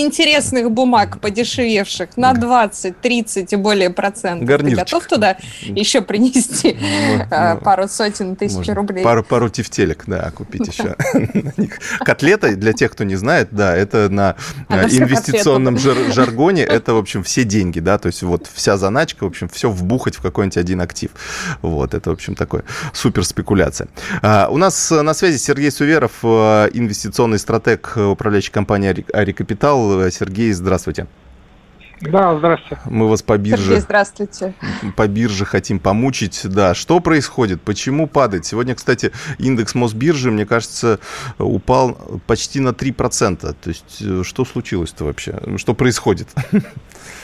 [0.00, 4.48] интересных бумаг, подешевевших на 20, 30 и более процентов.
[4.48, 4.78] Гарнирчик.
[4.78, 6.76] Ты готов туда еще принести
[7.30, 9.04] ну, пару сотен тысяч рублей?
[9.04, 10.96] Пару, пару тефтелек, да, купить еще.
[12.04, 14.36] Котлета, для тех, кто не знает, да, это на
[14.68, 15.78] а, инвестиционном
[16.12, 19.70] жаргоне, это, в общем, все деньги, да, то есть вот вся заначка, в общем, все
[19.70, 21.10] вбухать в какой-нибудь один актив.
[21.60, 23.88] Вот, это, в общем, такой супер спекуляция.
[24.22, 29.32] А, у нас на связи Сергей Суверов, э, инвестиционный стратег управляющей компании Ари
[29.90, 30.10] Капитал.
[30.10, 31.06] Сергей, здравствуйте.
[32.00, 32.82] Да, здравствуйте.
[32.86, 33.62] Мы вас по бирже...
[33.62, 34.54] Сергей, здравствуйте.
[34.96, 36.40] По бирже хотим помучить.
[36.44, 37.62] Да, что происходит?
[37.62, 38.44] Почему падает?
[38.44, 40.98] Сегодня, кстати, индекс Мосбиржи, мне кажется,
[41.38, 43.36] упал почти на 3%.
[43.38, 45.40] То есть, э, что случилось-то вообще?
[45.58, 46.28] Что происходит?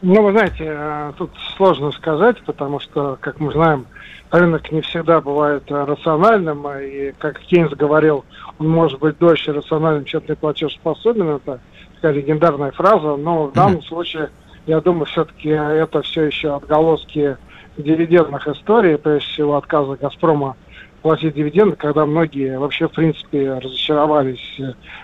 [0.00, 3.86] Ну, вы знаете, э, тут сложно сказать, потому что, как мы знаем,
[4.30, 8.24] рынок не всегда бывает э, рациональным, и, как Кейнс говорил,
[8.60, 11.58] он может быть дольше рациональным, чем ты платежеспособен, это
[11.96, 14.30] такая легендарная фраза, но в данном случае,
[14.68, 17.36] я думаю, все-таки это все еще отголоски
[17.76, 20.54] дивидендных историй, прежде всего отказа «Газпрома»
[21.02, 24.60] платить дивиденды, когда многие вообще, в принципе, разочаровались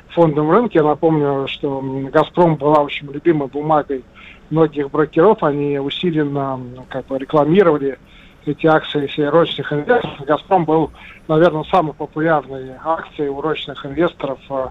[0.09, 0.79] в фондовом рынке.
[0.79, 1.81] Я напомню, что
[2.13, 4.05] «Газпром» была очень любимой бумагой
[4.51, 7.99] многих брокеров, они усиленно как бы рекламировали
[8.47, 10.21] эти акции среднерочных инвесторов.
[10.27, 10.91] «Газпром» был,
[11.29, 14.67] наверное, самой популярной акцией у рочных инвесторов э,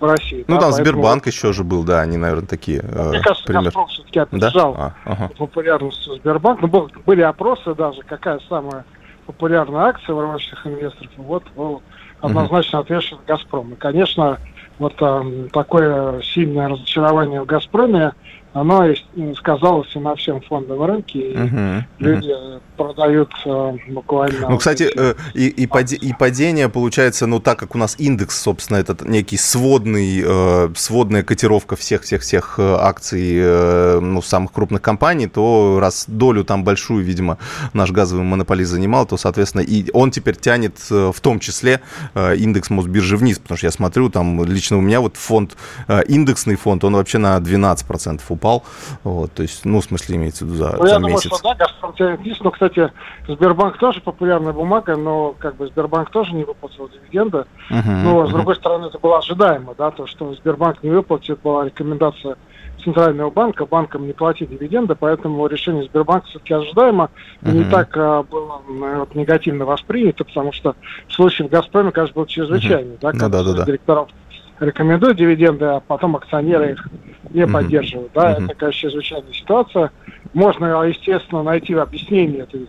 [0.00, 0.44] в России.
[0.48, 0.72] Ну, да, там поэтому...
[0.72, 2.80] Сбербанк еще же был, да, они, наверное, такие.
[2.80, 3.64] Э, Мне кажется, пример.
[3.64, 4.94] «Газпром» все-таки опережал да?
[5.04, 5.30] а, ага.
[5.36, 6.66] популярностью Сбербанка.
[6.66, 8.84] Ну, были опросы даже, какая самая
[9.26, 11.10] популярная акция у рочных инвесторов.
[11.18, 11.82] Вот был
[12.20, 13.74] однозначно отвешен «Газпром».
[13.74, 14.38] И, конечно,
[14.78, 18.12] вот э, такое сильное разочарование в «Газпроме»
[18.60, 18.94] оно
[19.36, 21.18] сказалось и на всем фондовом рынке.
[21.18, 22.60] И uh-huh, люди uh-huh.
[22.76, 24.48] продают э, буквально...
[24.48, 28.40] Ну, кстати, э, и, и, пади, и падение получается, ну, так как у нас индекс,
[28.40, 35.26] собственно, этот некий сводный, э, сводная котировка всех-всех-всех э, акций, э, ну, самых крупных компаний,
[35.26, 37.38] то раз долю там большую, видимо,
[37.72, 41.80] наш газовый монополист занимал, то, соответственно, и он теперь тянет э, в том числе
[42.14, 45.56] э, индекс Мосбиржи вниз, потому что я смотрю, там лично у меня вот фонд,
[45.88, 48.47] э, индексный фонд, он вообще на 12% упал.
[49.04, 51.24] Вот, то есть, ну, в смысле, имеется в виду за, ну, за я месяц.
[51.24, 51.94] Думаю, что, да, Газпром
[52.40, 52.92] но, кстати,
[53.26, 57.44] Сбербанк тоже популярная бумага, но как бы Сбербанк тоже не выплатил дивиденды.
[57.70, 58.28] Uh-huh, но, uh-huh.
[58.28, 62.36] с другой стороны, это было ожидаемо, да, то, что Сбербанк не выплатит, была рекомендация
[62.82, 67.10] Центрального банка банкам не платить дивиденды, поэтому решение Сбербанка все-таки ожидаемо
[67.42, 67.52] uh-huh.
[67.52, 70.76] не так а, было вот, негативно воспринято, потому что
[71.08, 73.00] в случае в Газпроме, конечно, был чрезвычайный, uh-huh.
[73.00, 73.64] да, ну, да, да, да.
[73.64, 74.08] директоров
[74.60, 76.88] рекомендуют дивиденды, а потом акционеры их
[77.30, 77.52] не mm-hmm.
[77.52, 78.12] поддерживают.
[78.14, 78.44] Да, mm-hmm.
[78.44, 79.90] это, конечно, чрезвычайная ситуация.
[80.34, 82.68] Можно, естественно, найти объяснение этой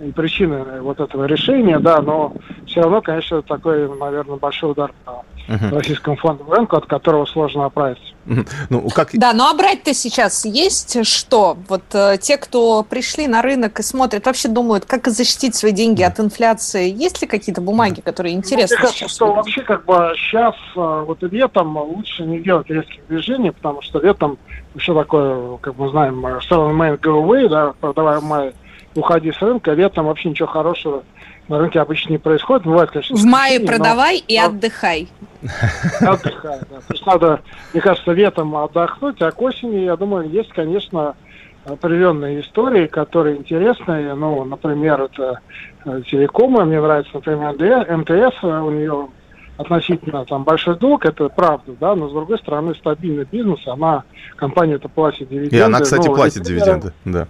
[0.00, 2.34] и причины вот этого решения, да, но
[2.66, 5.74] все равно, конечно, такой, наверное, большой удар по uh-huh.
[5.74, 8.14] российскому фондовому рынку, от которого сложно оправиться.
[8.26, 9.10] Ну, как...
[9.14, 11.56] Да, но а то сейчас есть что?
[11.68, 16.02] Вот э, те, кто пришли на рынок и смотрят, вообще думают, как защитить свои деньги
[16.02, 16.90] от инфляции.
[16.90, 21.04] Есть ли какие-то бумаги, которые интересны ну, мне кажется, что вообще как бы сейчас, э,
[21.06, 24.38] вот летом лучше не делать резких движений, потому что летом
[24.74, 28.52] еще такое, как мы знаем, sell in May, go away, да, продавая в мае
[28.94, 31.04] уходи с рынка, летом вообще ничего хорошего
[31.50, 32.64] на рынке обычно не происходит.
[32.64, 34.24] Бывает, конечно, в мае продавай но...
[34.28, 35.08] и отдыхай.
[36.00, 36.76] Отдыхай, да.
[36.86, 37.40] То есть надо,
[37.72, 41.16] мне кажется, летом отдохнуть, а к осени, я думаю, есть, конечно,
[41.64, 44.14] определенные истории, которые интересные.
[44.14, 45.40] Ну, например, это
[45.84, 46.64] э, телекомы.
[46.64, 48.44] Мне нравится, например, МТС.
[48.44, 49.08] У нее
[49.56, 54.04] относительно там большой долг, это правда, да, но с другой стороны стабильный бизнес, она,
[54.36, 55.56] компания это платит дивиденды.
[55.56, 57.26] И она, кстати, ну, платит дивиденды, да.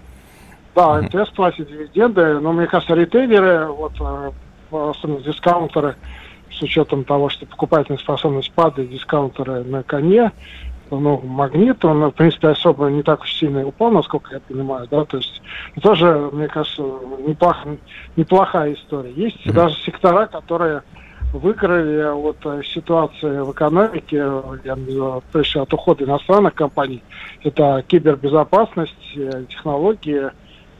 [0.74, 4.30] Да, МТС платит дивиденды, но мне кажется, ритейлеры, вот, э,
[4.70, 5.96] особенно дискаунтеры,
[6.50, 10.32] с учетом того, что покупательная способность падает, дискаунтеры на коне,
[10.90, 15.04] ну, магнит, он, в принципе, особо не так уж сильно упал, насколько я понимаю, да,
[15.04, 15.40] то есть
[15.80, 16.82] тоже, мне кажется,
[17.26, 17.58] неплох,
[18.16, 19.12] неплохая история.
[19.12, 19.52] Есть mm-hmm.
[19.52, 20.82] даже сектора, которые
[21.32, 24.16] выиграли от э, ситуации в экономике,
[24.64, 24.76] я
[25.30, 27.04] прежде от ухода иностранных компаний,
[27.44, 30.30] это кибербезопасность, э, технологии,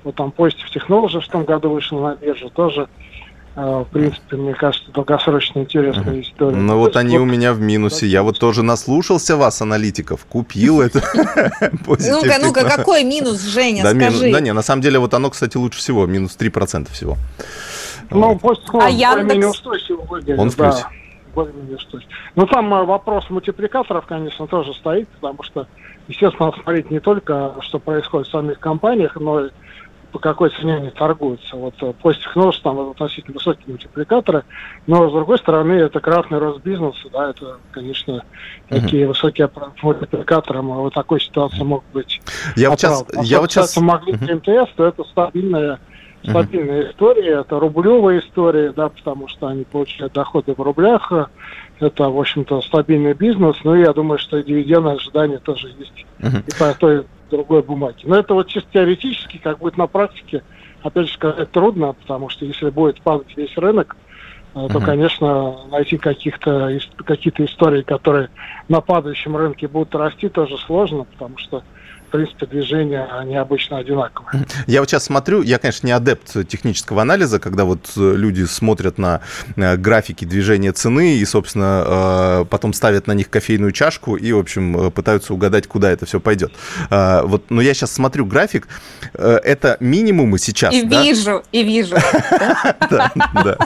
[0.05, 2.89] вот там Positive Technology в том году вышел на биржу, тоже
[3.57, 6.57] э, в принципе, мне кажется, долгосрочно интересная история.
[6.57, 8.07] Ну вот они у меня в минусе.
[8.07, 11.03] Я вот тоже наслушался вас, аналитиков, купил это.
[11.83, 14.33] Ну-ка, ну-ка, какой минус, Женя, скажи.
[14.33, 17.17] Да не, на самом деле вот оно, кстати, лучше всего, минус 3% всего.
[18.11, 18.39] Ну,
[18.75, 19.63] а Яндекс?
[20.37, 20.85] Он в плюсе.
[22.35, 25.67] Но там э, вопрос мультипликаторов, конечно, тоже стоит, потому что,
[26.09, 29.51] естественно, надо смотреть не только, что происходит в самих компаниях, но и
[30.13, 31.57] по какой цене они торгуются.
[31.57, 34.45] Вот Post Technologies там относительно высокие мультипликаторы,
[34.87, 38.13] но с другой стороны это кратный рост бизнеса, да, это, конечно,
[38.69, 38.81] uh-huh.
[38.81, 39.51] такие высокие
[39.83, 42.21] мультипликаторы в такой ситуации могут быть.
[42.57, 43.77] Я вот сейчас, а я вот сейчас...
[43.77, 44.37] могли uh-huh.
[44.37, 45.79] МТС, то это стабильная
[46.23, 46.91] стабильная uh-huh.
[46.91, 51.11] история, это рублевая история, да, потому что они получают доходы в рублях,
[51.79, 56.45] это, в общем-то, стабильный бизнес, но я думаю, что и дивидендные ожидания тоже есть uh-huh.
[56.47, 58.01] и по той, другой бумаге.
[58.05, 60.43] Но это вот чисто теоретически, как будет на практике,
[60.83, 63.97] опять же сказать трудно, потому что если будет падать весь рынок,
[64.55, 64.73] uh-huh.
[64.73, 68.29] то, конечно, найти каких-то, какие-то истории, которые
[68.69, 71.63] на падающем рынке будут расти, тоже сложно, потому что
[72.11, 74.47] принципе, движения, они обычно одинаковые.
[74.67, 78.99] Я вот сейчас смотрю, я, конечно, не адепт технического анализа, когда вот э, люди смотрят
[78.99, 79.21] на
[79.57, 84.39] э, графики движения цены и, собственно, э, потом ставят на них кофейную чашку и, в
[84.39, 86.53] общем, пытаются угадать, куда это все пойдет.
[86.91, 88.69] Вот, но я сейчас смотрю график,
[89.15, 91.03] это минимумы сейчас, И да?
[91.03, 91.97] вижу, и вижу.
[92.91, 93.13] Да,
[93.45, 93.57] да.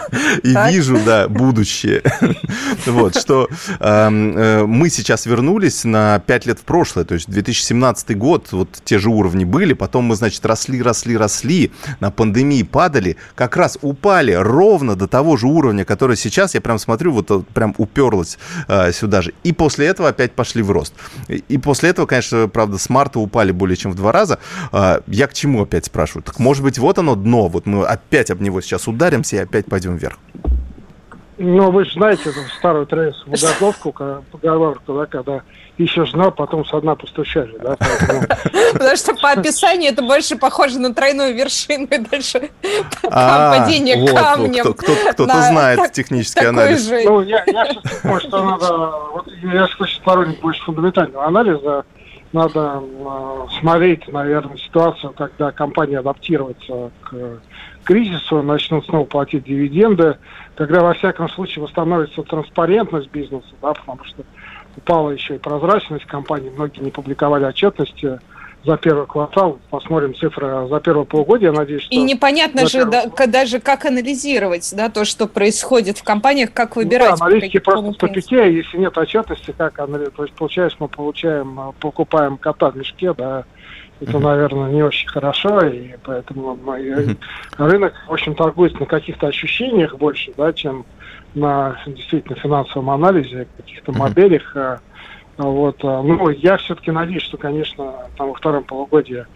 [0.43, 2.03] И вижу, да, будущее.
[2.87, 3.49] Вот, что
[3.81, 8.69] эм, мы сейчас вернулись на 5 лет в прошлое, то есть 2017 год, год вот
[8.85, 11.71] те же уровни были, потом мы, значит, росли, росли, росли,
[12.01, 16.79] на пандемии падали, как раз упали ровно до того же уровня, который сейчас, я прям
[16.79, 19.33] смотрю, вот э, прям уперлась э, сюда же.
[19.45, 20.95] И после этого опять пошли в рост.
[21.29, 24.39] И после этого, конечно, правда, с марта упали более чем в два раза.
[24.73, 26.25] Э, я к чему опять спрашиваю?
[26.25, 29.67] Так может быть вот оно дно, вот мы опять об него сейчас ударимся и опять
[29.67, 30.19] пойдем вверх.
[31.37, 35.43] Ну, вы же знаете эту старую трейсовую готовку, поговорку, да, когда
[35.79, 37.77] ищешь дно, потом со дна постучали, да,
[38.73, 42.51] Потому что по описанию это больше похоже на тройную вершину и дальше
[43.11, 44.75] а, падение камнем.
[44.75, 46.89] Кто-то знает технический анализ.
[46.89, 51.85] Ну, я сейчас думаю, что надо, я сейчас сторонник больше фундаментального анализа,
[52.33, 52.83] надо
[53.61, 57.41] смотреть, наверное, ситуацию, когда компания адаптируется к
[57.85, 60.17] кризису, начнут снова платить дивиденды,
[60.57, 64.23] когда, во всяком случае, восстановится транспарентность бизнеса, да, потому что
[64.77, 68.19] упала еще и прозрачность компании, многие не публиковали отчетности
[68.65, 69.59] за первый квартал.
[69.71, 71.95] Посмотрим цифры за первое полугодие, надеюсь, что...
[71.95, 73.11] И непонятно же первый...
[73.17, 77.11] да, даже, как анализировать да, то, что происходит в компаниях, как выбирать.
[77.11, 80.17] Ну, да, аналитики просто в тупике, если нет отчетности, как анализировать.
[80.17, 83.45] То есть, получается, мы получаем, покупаем кота в мешке, да,
[84.07, 86.59] это, наверное, не очень хорошо, и поэтому
[87.59, 90.85] рынок, в общем, торгуется на каких-то ощущениях больше, да, чем
[91.35, 94.57] на действительно финансовом анализе, каких-то моделях.
[94.57, 94.79] А,
[95.37, 95.77] вот.
[95.83, 99.27] А, ну, я все-таки надеюсь, что, конечно, там во втором полугодии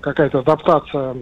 [0.00, 1.14] какая-то адаптация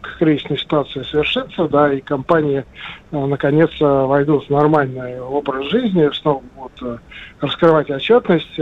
[0.00, 2.64] к кризисной ситуации совершится, да, и компании
[3.10, 7.00] а, наконец войдут в нормальный образ жизни, снова будут
[7.40, 8.60] раскрывать отчетность,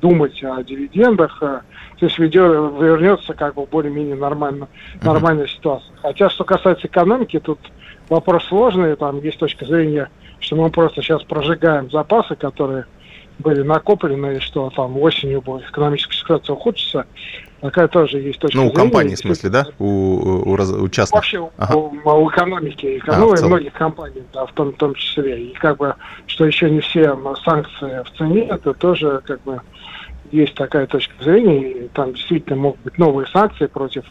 [0.00, 1.42] думать о дивидендах,
[1.98, 4.68] то есть видео вернется как бы более-менее нормально,
[5.02, 5.94] нормальная ситуация.
[6.02, 7.58] Хотя, что касается экономики, тут
[8.08, 12.84] вопрос сложный, там есть точка зрения, что мы просто сейчас прожигаем запасы, которые
[13.38, 17.06] были накоплены, и что там осенью будет экономическая ситуация ухудшится.
[17.60, 19.66] Такая тоже есть точка Ну, у компании, в смысле, да?
[19.78, 21.14] У, у, у частных?
[21.14, 21.74] Вообще ага.
[21.74, 25.42] у, у экономики, а, ну, и многих компаний, да, в том, в том числе.
[25.42, 25.94] И как бы,
[26.26, 29.60] что еще не все санкции в цене, это тоже как бы
[30.32, 34.04] есть такая точка зрения, и там действительно могут быть новые санкции против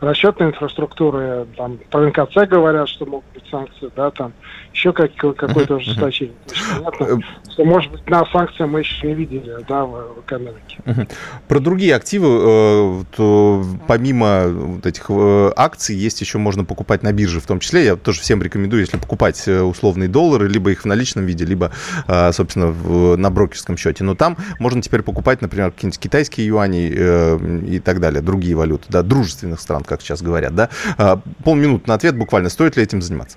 [0.00, 4.32] расчетной инфраструктуры, там про НКЦ говорят, что могут быть санкции, да, там
[4.72, 6.34] еще как, какое-то ужесточение.
[6.76, 7.16] Понятно, э,
[7.52, 11.08] что, может быть, на санкции мы еще не видели, да, в, в экономике.
[11.48, 17.12] Про другие активы, э, то помимо вот этих э, акций, есть еще можно покупать на
[17.12, 17.84] бирже в том числе.
[17.84, 21.72] Я тоже всем рекомендую, если покупать условные доллары, либо их в наличном виде, либо,
[22.32, 22.72] собственно,
[23.16, 24.04] на брокерском счете.
[24.04, 26.88] Но там можно теперь покупать, например, какие-нибудь китайские юани
[27.66, 30.70] и так далее, другие валюты, да, дружественных стран, как сейчас говорят, да.
[31.44, 32.48] Полминуты на ответ буквально.
[32.48, 33.36] Стоит ли этим заниматься?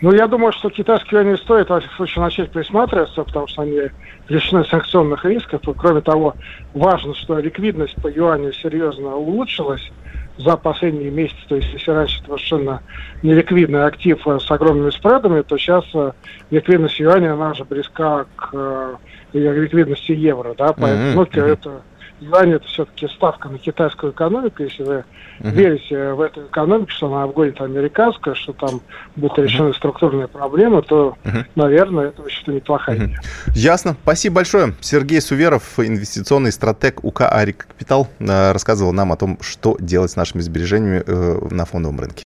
[0.00, 3.82] Ну, я думаю, что китайские юани стоит, во всяком случае, начать присматриваться, потому что они
[4.28, 5.60] лишены санкционных рисков.
[5.68, 6.34] И, кроме того,
[6.72, 9.92] важно, что ликвидность по юаню серьезно улучшилась
[10.38, 11.40] за последние месяцы.
[11.48, 12.82] То есть, если раньше это совершенно
[13.22, 16.12] неликвидный актив с огромными спредами, то сейчас э,
[16.50, 18.96] ликвидность юаня, она уже близка к э,
[19.34, 20.54] ликвидности евро.
[20.56, 20.72] Да?
[20.72, 21.52] Поэтому mm-hmm.
[21.52, 21.82] это
[22.20, 24.62] юань это все-таки ставка на китайскую экономику.
[24.62, 24.94] Если вы
[25.40, 25.50] uh-huh.
[25.50, 28.80] верите в эту экономику, что она обгонит американскую, что там
[29.16, 29.76] будут решены uh-huh.
[29.76, 31.44] структурные проблемы, то, uh-huh.
[31.54, 33.04] наверное, это очень неплохая uh-huh.
[33.06, 33.20] идея.
[33.54, 33.96] Ясно.
[34.02, 34.74] Спасибо большое.
[34.80, 40.16] Сергей Суверов, инвестиционный стратег УК Арик Капитал, э, рассказывал нам о том, что делать с
[40.16, 42.24] нашими сбережениями э, на фондовом рынке.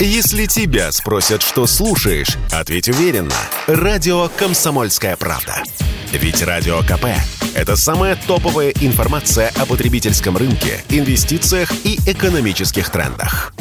[0.00, 3.34] Если тебя спросят, что слушаешь, ответь уверенно.
[3.66, 5.64] Радио «Комсомольская правда».
[6.12, 7.06] Ведь Радио КП–
[7.56, 13.52] это самая топовая информация о потребительском рынке, инвестициях и экономических трендах.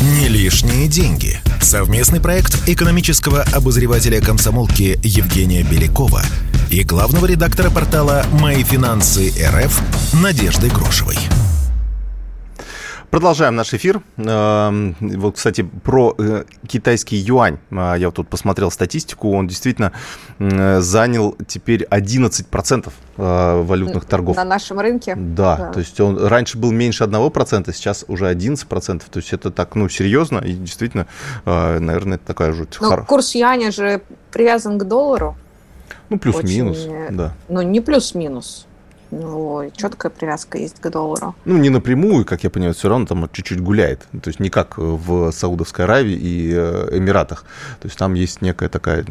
[0.00, 1.40] Не лишние деньги.
[1.60, 6.22] Совместный проект экономического обозревателя комсомолки Евгения Белякова–
[6.72, 9.78] и главного редактора портала «Мои финансы РФ»
[10.22, 11.16] Надежды Грошевой.
[13.10, 14.00] Продолжаем наш эфир.
[14.16, 17.58] Эм, вот, кстати, про э, китайский юань.
[17.70, 19.32] А, я вот тут посмотрел статистику.
[19.32, 19.92] Он действительно
[20.38, 24.36] занял теперь 11% э, валютных торгов.
[24.36, 25.14] На нашем рынке?
[25.14, 25.72] Да, да.
[25.72, 29.02] то есть он раньше был меньше 1%, сейчас уже 11%.
[29.10, 30.38] То есть это так, ну, серьезно.
[30.38, 31.06] И действительно,
[31.44, 32.78] э, наверное, это такая жуть.
[32.80, 33.04] Но Хар...
[33.04, 34.00] курс юаня же
[34.30, 35.36] привязан к доллару.
[36.12, 37.34] Ну, плюс-минус, да.
[37.48, 38.66] Ну, не плюс-минус.
[39.12, 41.34] Ну, четкая привязка есть к доллару.
[41.44, 44.08] Ну, не напрямую, как я понимаю, все равно там чуть-чуть гуляет.
[44.22, 47.44] То есть не как в Саудовской Аравии и э, Эмиратах.
[47.80, 49.04] То есть там есть некая такая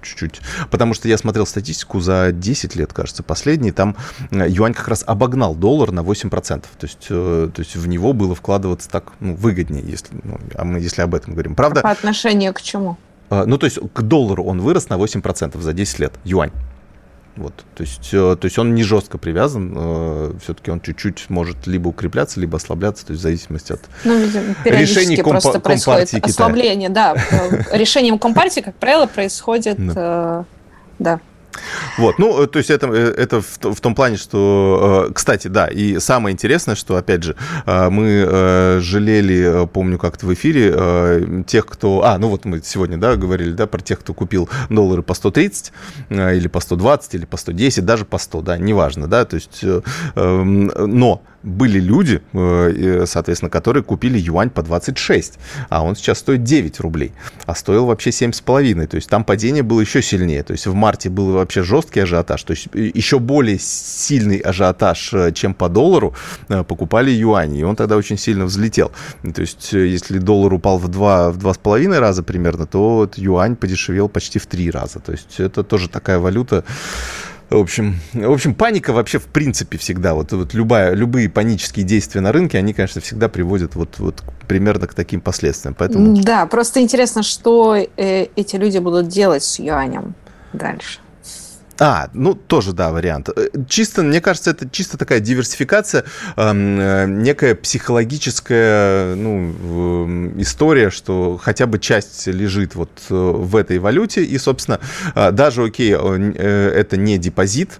[0.00, 0.40] чуть-чуть...
[0.70, 3.72] Потому что я смотрел статистику за 10 лет, кажется, последний.
[3.72, 3.96] Там
[4.30, 6.60] э, юань как раз обогнал доллар на 8%.
[6.60, 10.78] То есть, э, то есть в него было вкладываться так ну, выгоднее, если, ну, а
[10.78, 11.56] если об этом говорим.
[11.56, 11.80] Правда?
[11.80, 12.96] По отношению к чему?
[13.30, 16.52] А, ну, то есть к доллару он вырос на 8% за 10 лет, юань.
[17.36, 21.68] Вот, то есть, э, то есть он не жестко привязан, э, все-таки он чуть-чуть может
[21.68, 24.18] либо укрепляться, либо ослабляться, то есть в зависимости от ну,
[24.64, 27.14] решений компа- просто происходит Компартии ослабление, Китая.
[27.30, 27.64] да.
[27.76, 29.78] Решением Компартии, как правило, происходит,
[30.98, 31.20] да.
[31.52, 31.58] Э.
[31.98, 36.74] Вот, ну, то есть это, это в, том плане, что, кстати, да, и самое интересное,
[36.74, 37.36] что, опять же,
[37.66, 42.04] мы жалели, помню, как-то в эфире, тех, кто...
[42.04, 45.72] А, ну вот мы сегодня, да, говорили, да, про тех, кто купил доллары по 130,
[46.10, 49.64] или по 120, или по 110, даже по 100, да, неважно, да, то есть,
[50.14, 55.38] эм, но были люди, э, соответственно, которые купили юань по 26,
[55.68, 57.12] а он сейчас стоит 9 рублей,
[57.46, 61.08] а стоил вообще 7,5, то есть там падение было еще сильнее, то есть в марте
[61.08, 66.14] был вообще жесткий ажиотаж, то есть еще более сильный ажиотаж, э, чем по доллару,
[66.48, 68.92] э, покупали юани, и он тогда очень сильно взлетел.
[69.34, 74.08] То есть если доллар упал в 2, в 2,5 раза примерно, то вот юань подешевел
[74.08, 76.64] почти в 3 раза, то есть это тоже такая валюта,
[77.50, 82.20] в общем, в общем, паника вообще в принципе всегда, вот, вот любая, любые панические действия
[82.20, 85.74] на рынке, они, конечно, всегда приводят вот, вот примерно к таким последствиям.
[85.78, 86.20] Поэтому...
[86.22, 90.14] Да, просто интересно, что э, эти люди будут делать с юанем
[90.52, 91.00] дальше.
[91.80, 93.28] А, ну тоже, да, вариант.
[93.28, 96.04] Э, чисто, мне кажется, это чисто такая диверсификация,
[96.36, 103.78] э, некая психологическая ну, э, история, что хотя бы часть лежит вот э, в этой
[103.78, 104.80] валюте, и, собственно,
[105.14, 107.78] э, даже, окей, э, это не депозит,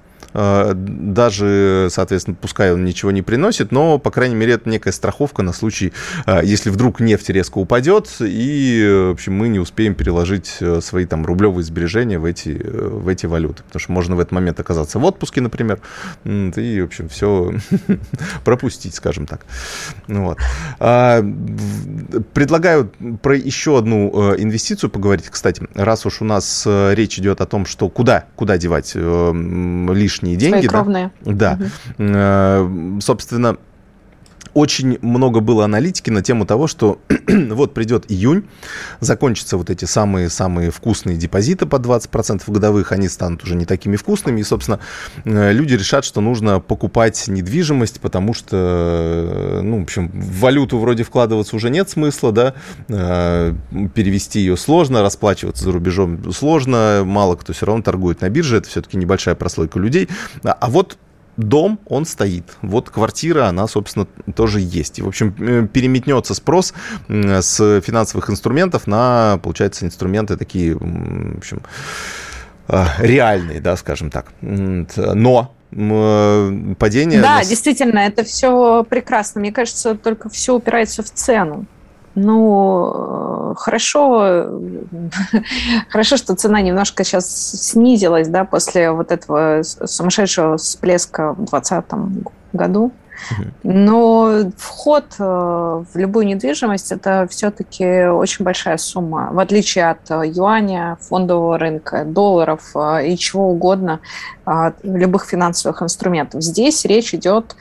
[0.74, 5.53] даже, соответственно, пускай он ничего не приносит, но, по крайней мере, это некая страховка на
[5.53, 5.93] случай,
[6.26, 11.07] а, если вдруг нефть резко упадет, и, в общем, мы не успеем переложить э, свои
[11.07, 13.62] там рублевые сбережения в эти, э, в эти валюты.
[13.64, 15.80] Потому что можно в этот момент оказаться в отпуске, например,
[16.24, 17.55] и, в общем, все
[18.45, 19.45] пропустить, скажем так.
[20.07, 20.39] Вот.
[20.78, 21.22] А,
[22.32, 25.28] предлагаю про еще одну э, инвестицию поговорить.
[25.28, 30.53] Кстати, раз уж у нас речь идет о том, что куда, куда девать лишние лишние
[30.53, 30.66] деньги.
[30.66, 31.11] Свои кровные.
[31.24, 31.59] Да.
[31.99, 32.62] да.
[32.62, 33.01] Угу.
[33.01, 33.57] Собственно,
[34.59, 38.48] очень много было аналитики на тему того, что вот придет июнь,
[38.98, 44.40] закончатся вот эти самые-самые вкусные депозиты по 20% годовых, они станут уже не такими вкусными,
[44.40, 44.80] и, собственно,
[45.24, 50.78] э, люди решат, что нужно покупать недвижимость, потому что, э, ну, в общем, в валюту
[50.78, 52.54] вроде вкладываться уже нет смысла, да,
[52.88, 53.54] э,
[53.94, 58.68] перевести ее сложно, расплачиваться за рубежом сложно, мало кто все равно торгует на бирже, это
[58.68, 60.09] все-таки небольшая прослойка людей,
[60.42, 60.98] а вот
[61.39, 62.45] дом, он стоит.
[62.62, 64.99] Вот квартира, она, собственно, тоже есть.
[64.99, 66.74] И, в общем, э, переметнется спрос
[67.09, 71.62] с финансовых инструментов на, получается, инструменты такие, в общем,
[72.68, 74.26] э, реальные, да, скажем так.
[74.41, 77.22] Но э, падение...
[77.22, 77.49] Да, нас...
[77.49, 79.41] действительно, это все прекрасно.
[79.41, 81.66] Мне кажется, только все упирается в цену.
[82.20, 84.50] Ну, хорошо,
[85.88, 87.28] хорошо, что цена немножко сейчас
[87.70, 91.84] снизилась, да, после вот этого сумасшедшего всплеска в 2020
[92.52, 92.92] году.
[93.62, 100.22] Но вход э, в любую недвижимость это все-таки очень большая сумма, в отличие от э,
[100.26, 104.00] юаня, фондового рынка, долларов э, и чего угодно,
[104.82, 106.42] любых финансовых инструментов.
[106.42, 107.56] Здесь речь идет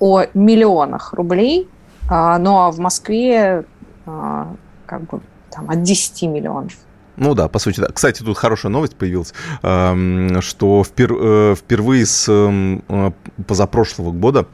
[0.00, 1.68] о миллионах рублей,
[2.08, 3.64] ну а в Москве а,
[4.06, 6.72] как бы там, от 10 миллионов.
[7.16, 7.88] Ну да, по сути, да.
[7.88, 13.12] Кстати, тут хорошая новость появилась, что э, впервые с эм, э,
[13.46, 14.46] позапрошлого года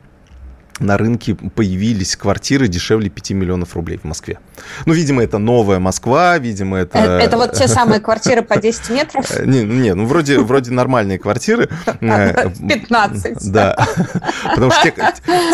[0.82, 4.38] на рынке появились квартиры дешевле 5 миллионов рублей в Москве.
[4.86, 6.98] Ну, видимо, это новая Москва, видимо, это...
[6.98, 9.30] Это, это вот те самые квартиры по 10 метров?
[9.30, 11.68] Э, не, не ну, вроде, вроде нормальные квартиры.
[12.00, 13.22] 15.
[13.32, 13.76] Э, да.
[14.50, 15.04] Потому что те,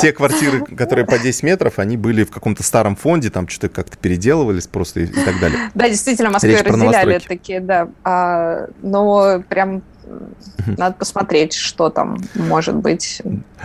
[0.01, 3.97] те квартиры, которые по 10 метров, они были в каком-то старом фонде, там что-то как-то
[3.97, 5.71] переделывались просто и, и так далее.
[5.75, 7.89] Да, действительно, Москве разделяли такие, да.
[8.05, 9.83] А, но прям
[10.77, 13.23] надо посмотреть, что там может быть.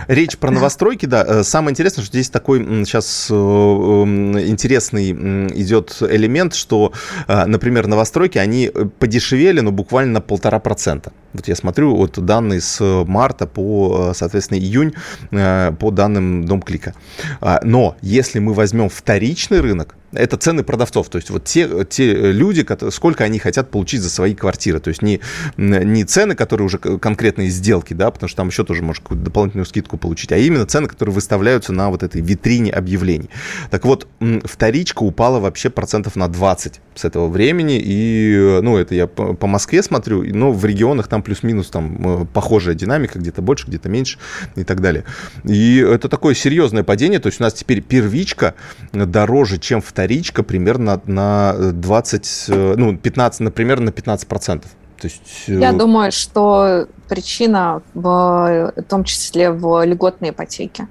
[0.08, 1.24] Речь про новостройки, да.
[1.26, 6.92] Э, самое интересное, что здесь такой сейчас э, интересный идет элемент, что,
[7.28, 11.12] э, например, новостройки, они подешевели, но буквально на полтора процента.
[11.32, 14.94] Вот я смотрю вот данные с марта по, соответственно, июнь
[15.30, 16.94] по данным Домклика.
[17.40, 22.32] А, но если мы возьмем вторичный рынок, это цены продавцов, то есть вот те, те
[22.32, 25.20] люди, сколько они хотят получить за свои квартиры, то есть не,
[25.56, 29.66] не цены, которые уже конкретные сделки, да, потому что там еще тоже может какую-то дополнительную
[29.66, 33.30] скидку получить, а именно цены, которые выставляются на вот этой витрине объявлений.
[33.70, 34.06] Так вот,
[34.44, 39.46] вторичка упала вообще процентов на 20 с этого времени, и, ну, это я по, по
[39.46, 44.18] Москве смотрю, но в регионах там плюс-минус там э, похожая динамика, где-то больше, где-то меньше
[44.56, 45.04] и так далее.
[45.44, 48.54] И это такое серьезное падение, то есть у нас теперь первичка
[48.92, 54.70] дороже, чем вторичка, вторичка примерно на 20, э, ну, 15, например, на 15 процентов.
[55.00, 55.48] То есть...
[55.48, 60.88] Э, Я думаю, что причина в, в том числе в льготной ипотеке.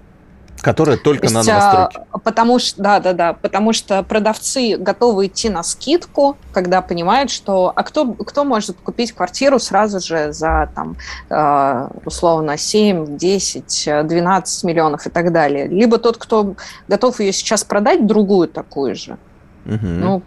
[0.64, 2.08] Которая только То есть, на новостройке.
[2.10, 7.32] А, потому что, да, да, да, потому что продавцы готовы идти на скидку, когда понимают,
[7.32, 10.96] что, а кто, кто может купить квартиру сразу же за, там,
[11.30, 15.68] э, условно, 7, 10, 12 миллионов и так далее.
[15.68, 16.56] Либо тот, кто
[16.88, 19.18] готов ее сейчас продать, другую такую же.
[19.66, 19.86] Угу.
[19.86, 20.24] Ну,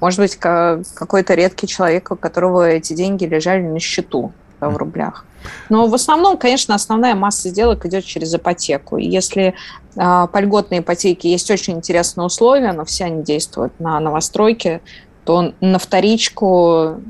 [0.00, 4.32] может быть, какой-то редкий человек, у которого эти деньги лежали на счету
[4.68, 5.24] в рублях.
[5.68, 8.98] Но в основном, конечно, основная масса сделок идет через ипотеку.
[8.98, 9.54] И если
[9.96, 14.80] э, по льготной ипотеке есть очень интересные условия, но все они действуют на новостройке,
[15.24, 17.00] то на вторичку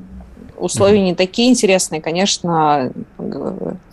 [0.57, 2.93] условия не такие интересные, конечно,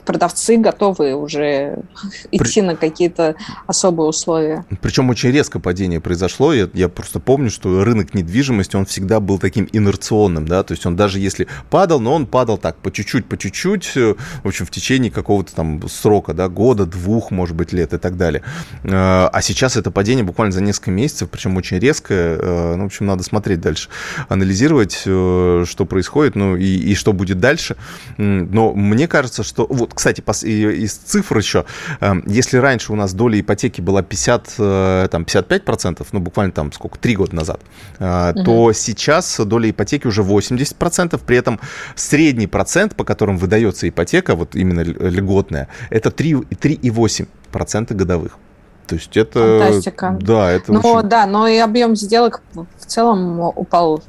[0.07, 1.83] продавцы готовы уже
[2.31, 2.65] идти При...
[2.65, 3.35] на какие-то
[3.67, 4.65] особые условия.
[4.81, 6.53] Причем очень резко падение произошло.
[6.53, 10.85] Я, я просто помню, что рынок недвижимости, он всегда был таким инерционным, да, то есть
[10.85, 14.65] он даже если падал, но он падал так по чуть-чуть, по чуть-чуть, э, в общем,
[14.65, 18.43] в течение какого-то там срока, да, года, двух, может быть, лет и так далее.
[18.83, 22.37] Э, а сейчас это падение буквально за несколько месяцев, причем очень резкое.
[22.39, 23.89] Э, ну, в общем, надо смотреть дальше,
[24.29, 27.75] анализировать, что происходит, ну, и, и что будет дальше.
[28.17, 31.65] Но мне кажется, что вот кстати, из цифр еще,
[32.01, 36.71] эм, если раньше у нас доля ипотеки была 50, э, там, 55%, ну, буквально там
[36.71, 37.61] сколько, три года назад,
[37.99, 38.43] угу.
[38.43, 41.59] то сейчас доля ипотеки уже 80%, при этом
[41.95, 48.37] средний процент, по которым выдается ипотека, вот именно льготная, это 3,8% годовых.
[48.85, 49.59] То есть это...
[49.59, 50.17] Фантастика.
[50.21, 51.09] Да, это но, очень...
[51.09, 54.03] Да, но и объем сделок в целом упал,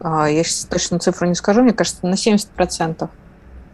[0.00, 3.08] а, я сейчас точно цифру не скажу, мне кажется, на 70%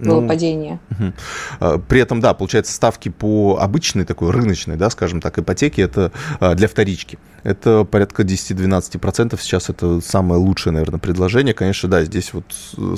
[0.01, 0.81] было ну, падение.
[0.91, 1.81] Угу.
[1.89, 6.55] При этом, да, получается, ставки по обычной такой рыночной, да, скажем так, ипотеке, это а,
[6.55, 7.19] для вторички.
[7.43, 9.39] Это порядка 10-12%.
[9.41, 11.55] Сейчас это самое лучшее, наверное, предложение.
[11.55, 12.45] Конечно, да, здесь вот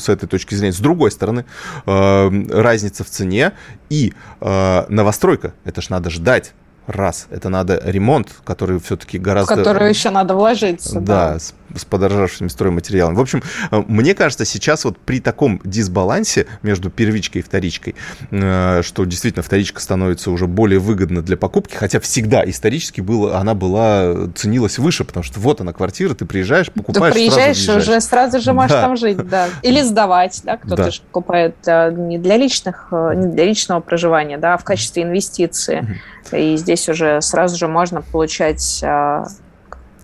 [0.01, 0.73] с этой точки зрения.
[0.73, 1.45] С другой стороны,
[1.87, 3.53] а, разница в цене
[3.89, 5.55] и новостройка.
[5.65, 6.55] Это ж надо ждать
[6.87, 7.27] раз.
[7.31, 9.55] Это надо ремонт, который все-таки гораздо...
[9.55, 11.01] В который еще надо вложиться.
[11.01, 11.39] Да, да.
[11.39, 13.17] С, с подорожавшими стройматериалами.
[13.17, 17.95] В общем, э, мне кажется, сейчас вот при таком дисбалансе между первичкой и вторичкой,
[18.31, 23.55] э, что действительно вторичка становится уже более выгодна для покупки, хотя всегда исторически было, она
[23.55, 28.01] была, ценилась выше, потому что вот она квартира, ты приезжаешь, покупаешь, Ты приезжаешь, сразу уже
[28.01, 28.83] сразу же можешь да.
[28.83, 29.49] там жить, да.
[29.63, 30.91] Или сдавать, да, кто-то да.
[30.91, 36.01] же покупает э, не для личных, не для личного проживания, да, а в качестве инвестиции.
[36.33, 39.27] И здесь уже сразу же можно получать а,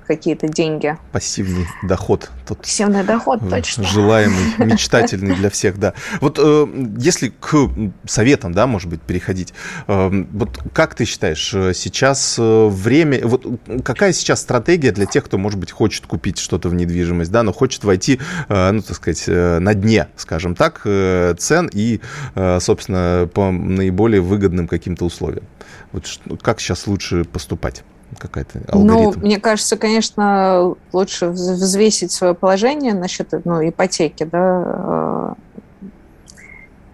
[0.08, 0.96] какие-то деньги.
[1.12, 2.30] Пассивный доход.
[2.46, 3.84] Тут Пассивный доход, точно.
[3.84, 5.92] Желаемый, мечтательный для всех, да.
[6.20, 6.66] Вот э,
[6.98, 7.68] если к
[8.06, 9.52] советам, да, может быть, переходить,
[9.86, 13.46] э, вот как ты считаешь, э, сейчас э, время, вот
[13.84, 17.52] какая сейчас стратегия для тех, кто, может быть, хочет купить что-то в недвижимость, да, но
[17.52, 22.00] хочет войти, э, ну, так сказать, э, на дне, скажем так, э, цен и,
[22.34, 25.44] э, собственно, по наиболее выгодным каким-то условиям?
[25.92, 26.08] Вот
[26.42, 27.84] как сейчас лучше поступать?
[28.16, 29.20] Какая-то ну, алгоритм?
[29.20, 35.34] Ну, мне кажется, конечно, лучше взвесить свое положение насчет ну, ипотеки, да,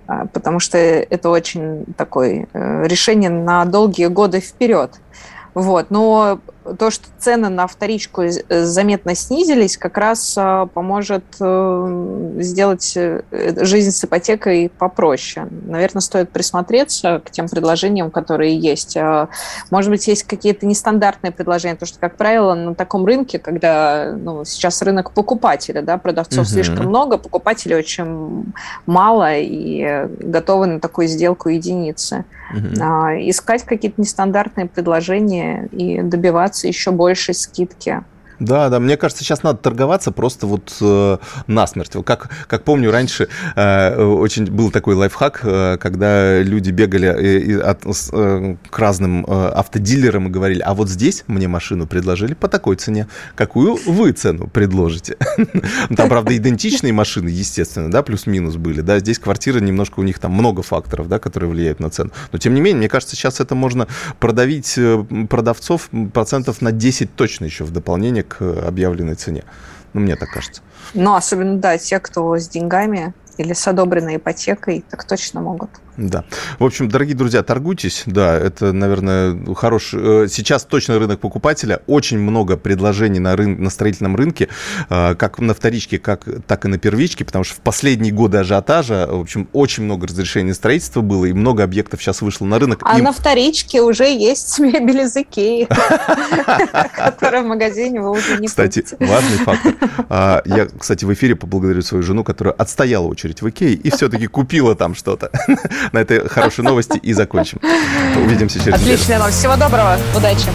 [0.08, 5.00] э, потому что это очень такое э, решение на долгие годы вперед.
[5.54, 5.90] Вот.
[5.90, 6.40] Но
[6.78, 12.96] то, что цены на вторичку э, заметно снизились, как раз э, поможет э, сделать
[13.32, 15.46] жизнь с ипотекой попроще.
[15.66, 18.96] Наверное, стоит присмотреться к тем предложениям, которые есть.
[19.70, 24.44] Может быть, есть какие-то нестандартные предложения, потому что, как правило, на таком рынке, когда ну,
[24.44, 26.52] сейчас рынок покупателя, да, продавцов угу.
[26.52, 28.52] слишком много, покупателей очень
[28.86, 32.24] мало и готовы на такую сделку единицы.
[32.52, 32.74] Угу.
[33.30, 38.04] Искать какие-то нестандартные предложения и добиваться еще большей скидки.
[38.38, 41.92] Да, да, мне кажется, сейчас надо торговаться просто вот э, насмерть.
[42.04, 47.84] Как, как помню, раньше э, очень был такой лайфхак, э, когда люди бегали э, от,
[47.84, 52.76] э, к разным э, автодилерам и говорили, а вот здесь мне машину предложили по такой
[52.76, 53.06] цене.
[53.36, 55.16] Какую вы цену предложите?
[55.96, 60.32] Там, правда, идентичные машины, естественно, да, плюс-минус были, да, здесь квартира немножко, у них там
[60.32, 62.10] много факторов, да, которые влияют на цену.
[62.32, 63.86] Но, тем не менее, мне кажется, сейчас это можно
[64.18, 69.44] продавить э, продавцов процентов на 10 точно еще в дополнение к объявленной цене.
[69.92, 70.62] Ну, мне так кажется.
[70.92, 75.70] Ну, особенно, да, те, кто с деньгами или с одобренной ипотекой, так точно могут.
[75.96, 76.24] Да.
[76.58, 78.02] В общем, дорогие друзья, торгуйтесь.
[78.06, 80.24] Да, это, наверное, хороший...
[80.24, 81.82] Э, сейчас точно рынок покупателя.
[81.86, 83.62] Очень много предложений на, рын...
[83.62, 84.48] на строительном рынке,
[84.90, 89.06] э, как на вторичке, как, так и на первичке, потому что в последние годы ажиотажа,
[89.08, 92.80] в общем, очень много разрешений строительства было, и много объектов сейчас вышло на рынок.
[92.82, 93.02] А и...
[93.02, 95.68] на вторичке уже есть мебель из Икеи,
[96.96, 99.74] которая в магазине вы уже не Кстати, важный фактор.
[100.08, 104.26] А, я, кстати, в эфире поблагодарю свою жену, которая отстояла очередь в Икее и все-таки
[104.26, 105.30] купила там что-то
[105.92, 107.58] на этой хорошей новости и закончим.
[108.16, 109.38] Увидимся через Отличная новость.
[109.38, 109.98] Всего доброго.
[110.16, 110.46] Удачи.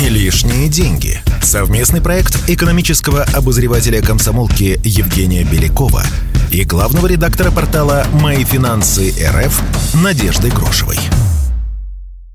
[0.00, 1.20] Не лишние деньги.
[1.42, 6.02] Совместный проект экономического обозревателя комсомолки Евгения Белякова
[6.50, 9.60] и главного редактора портала «Мои финансы РФ»
[10.02, 10.98] Надежды Грошевой.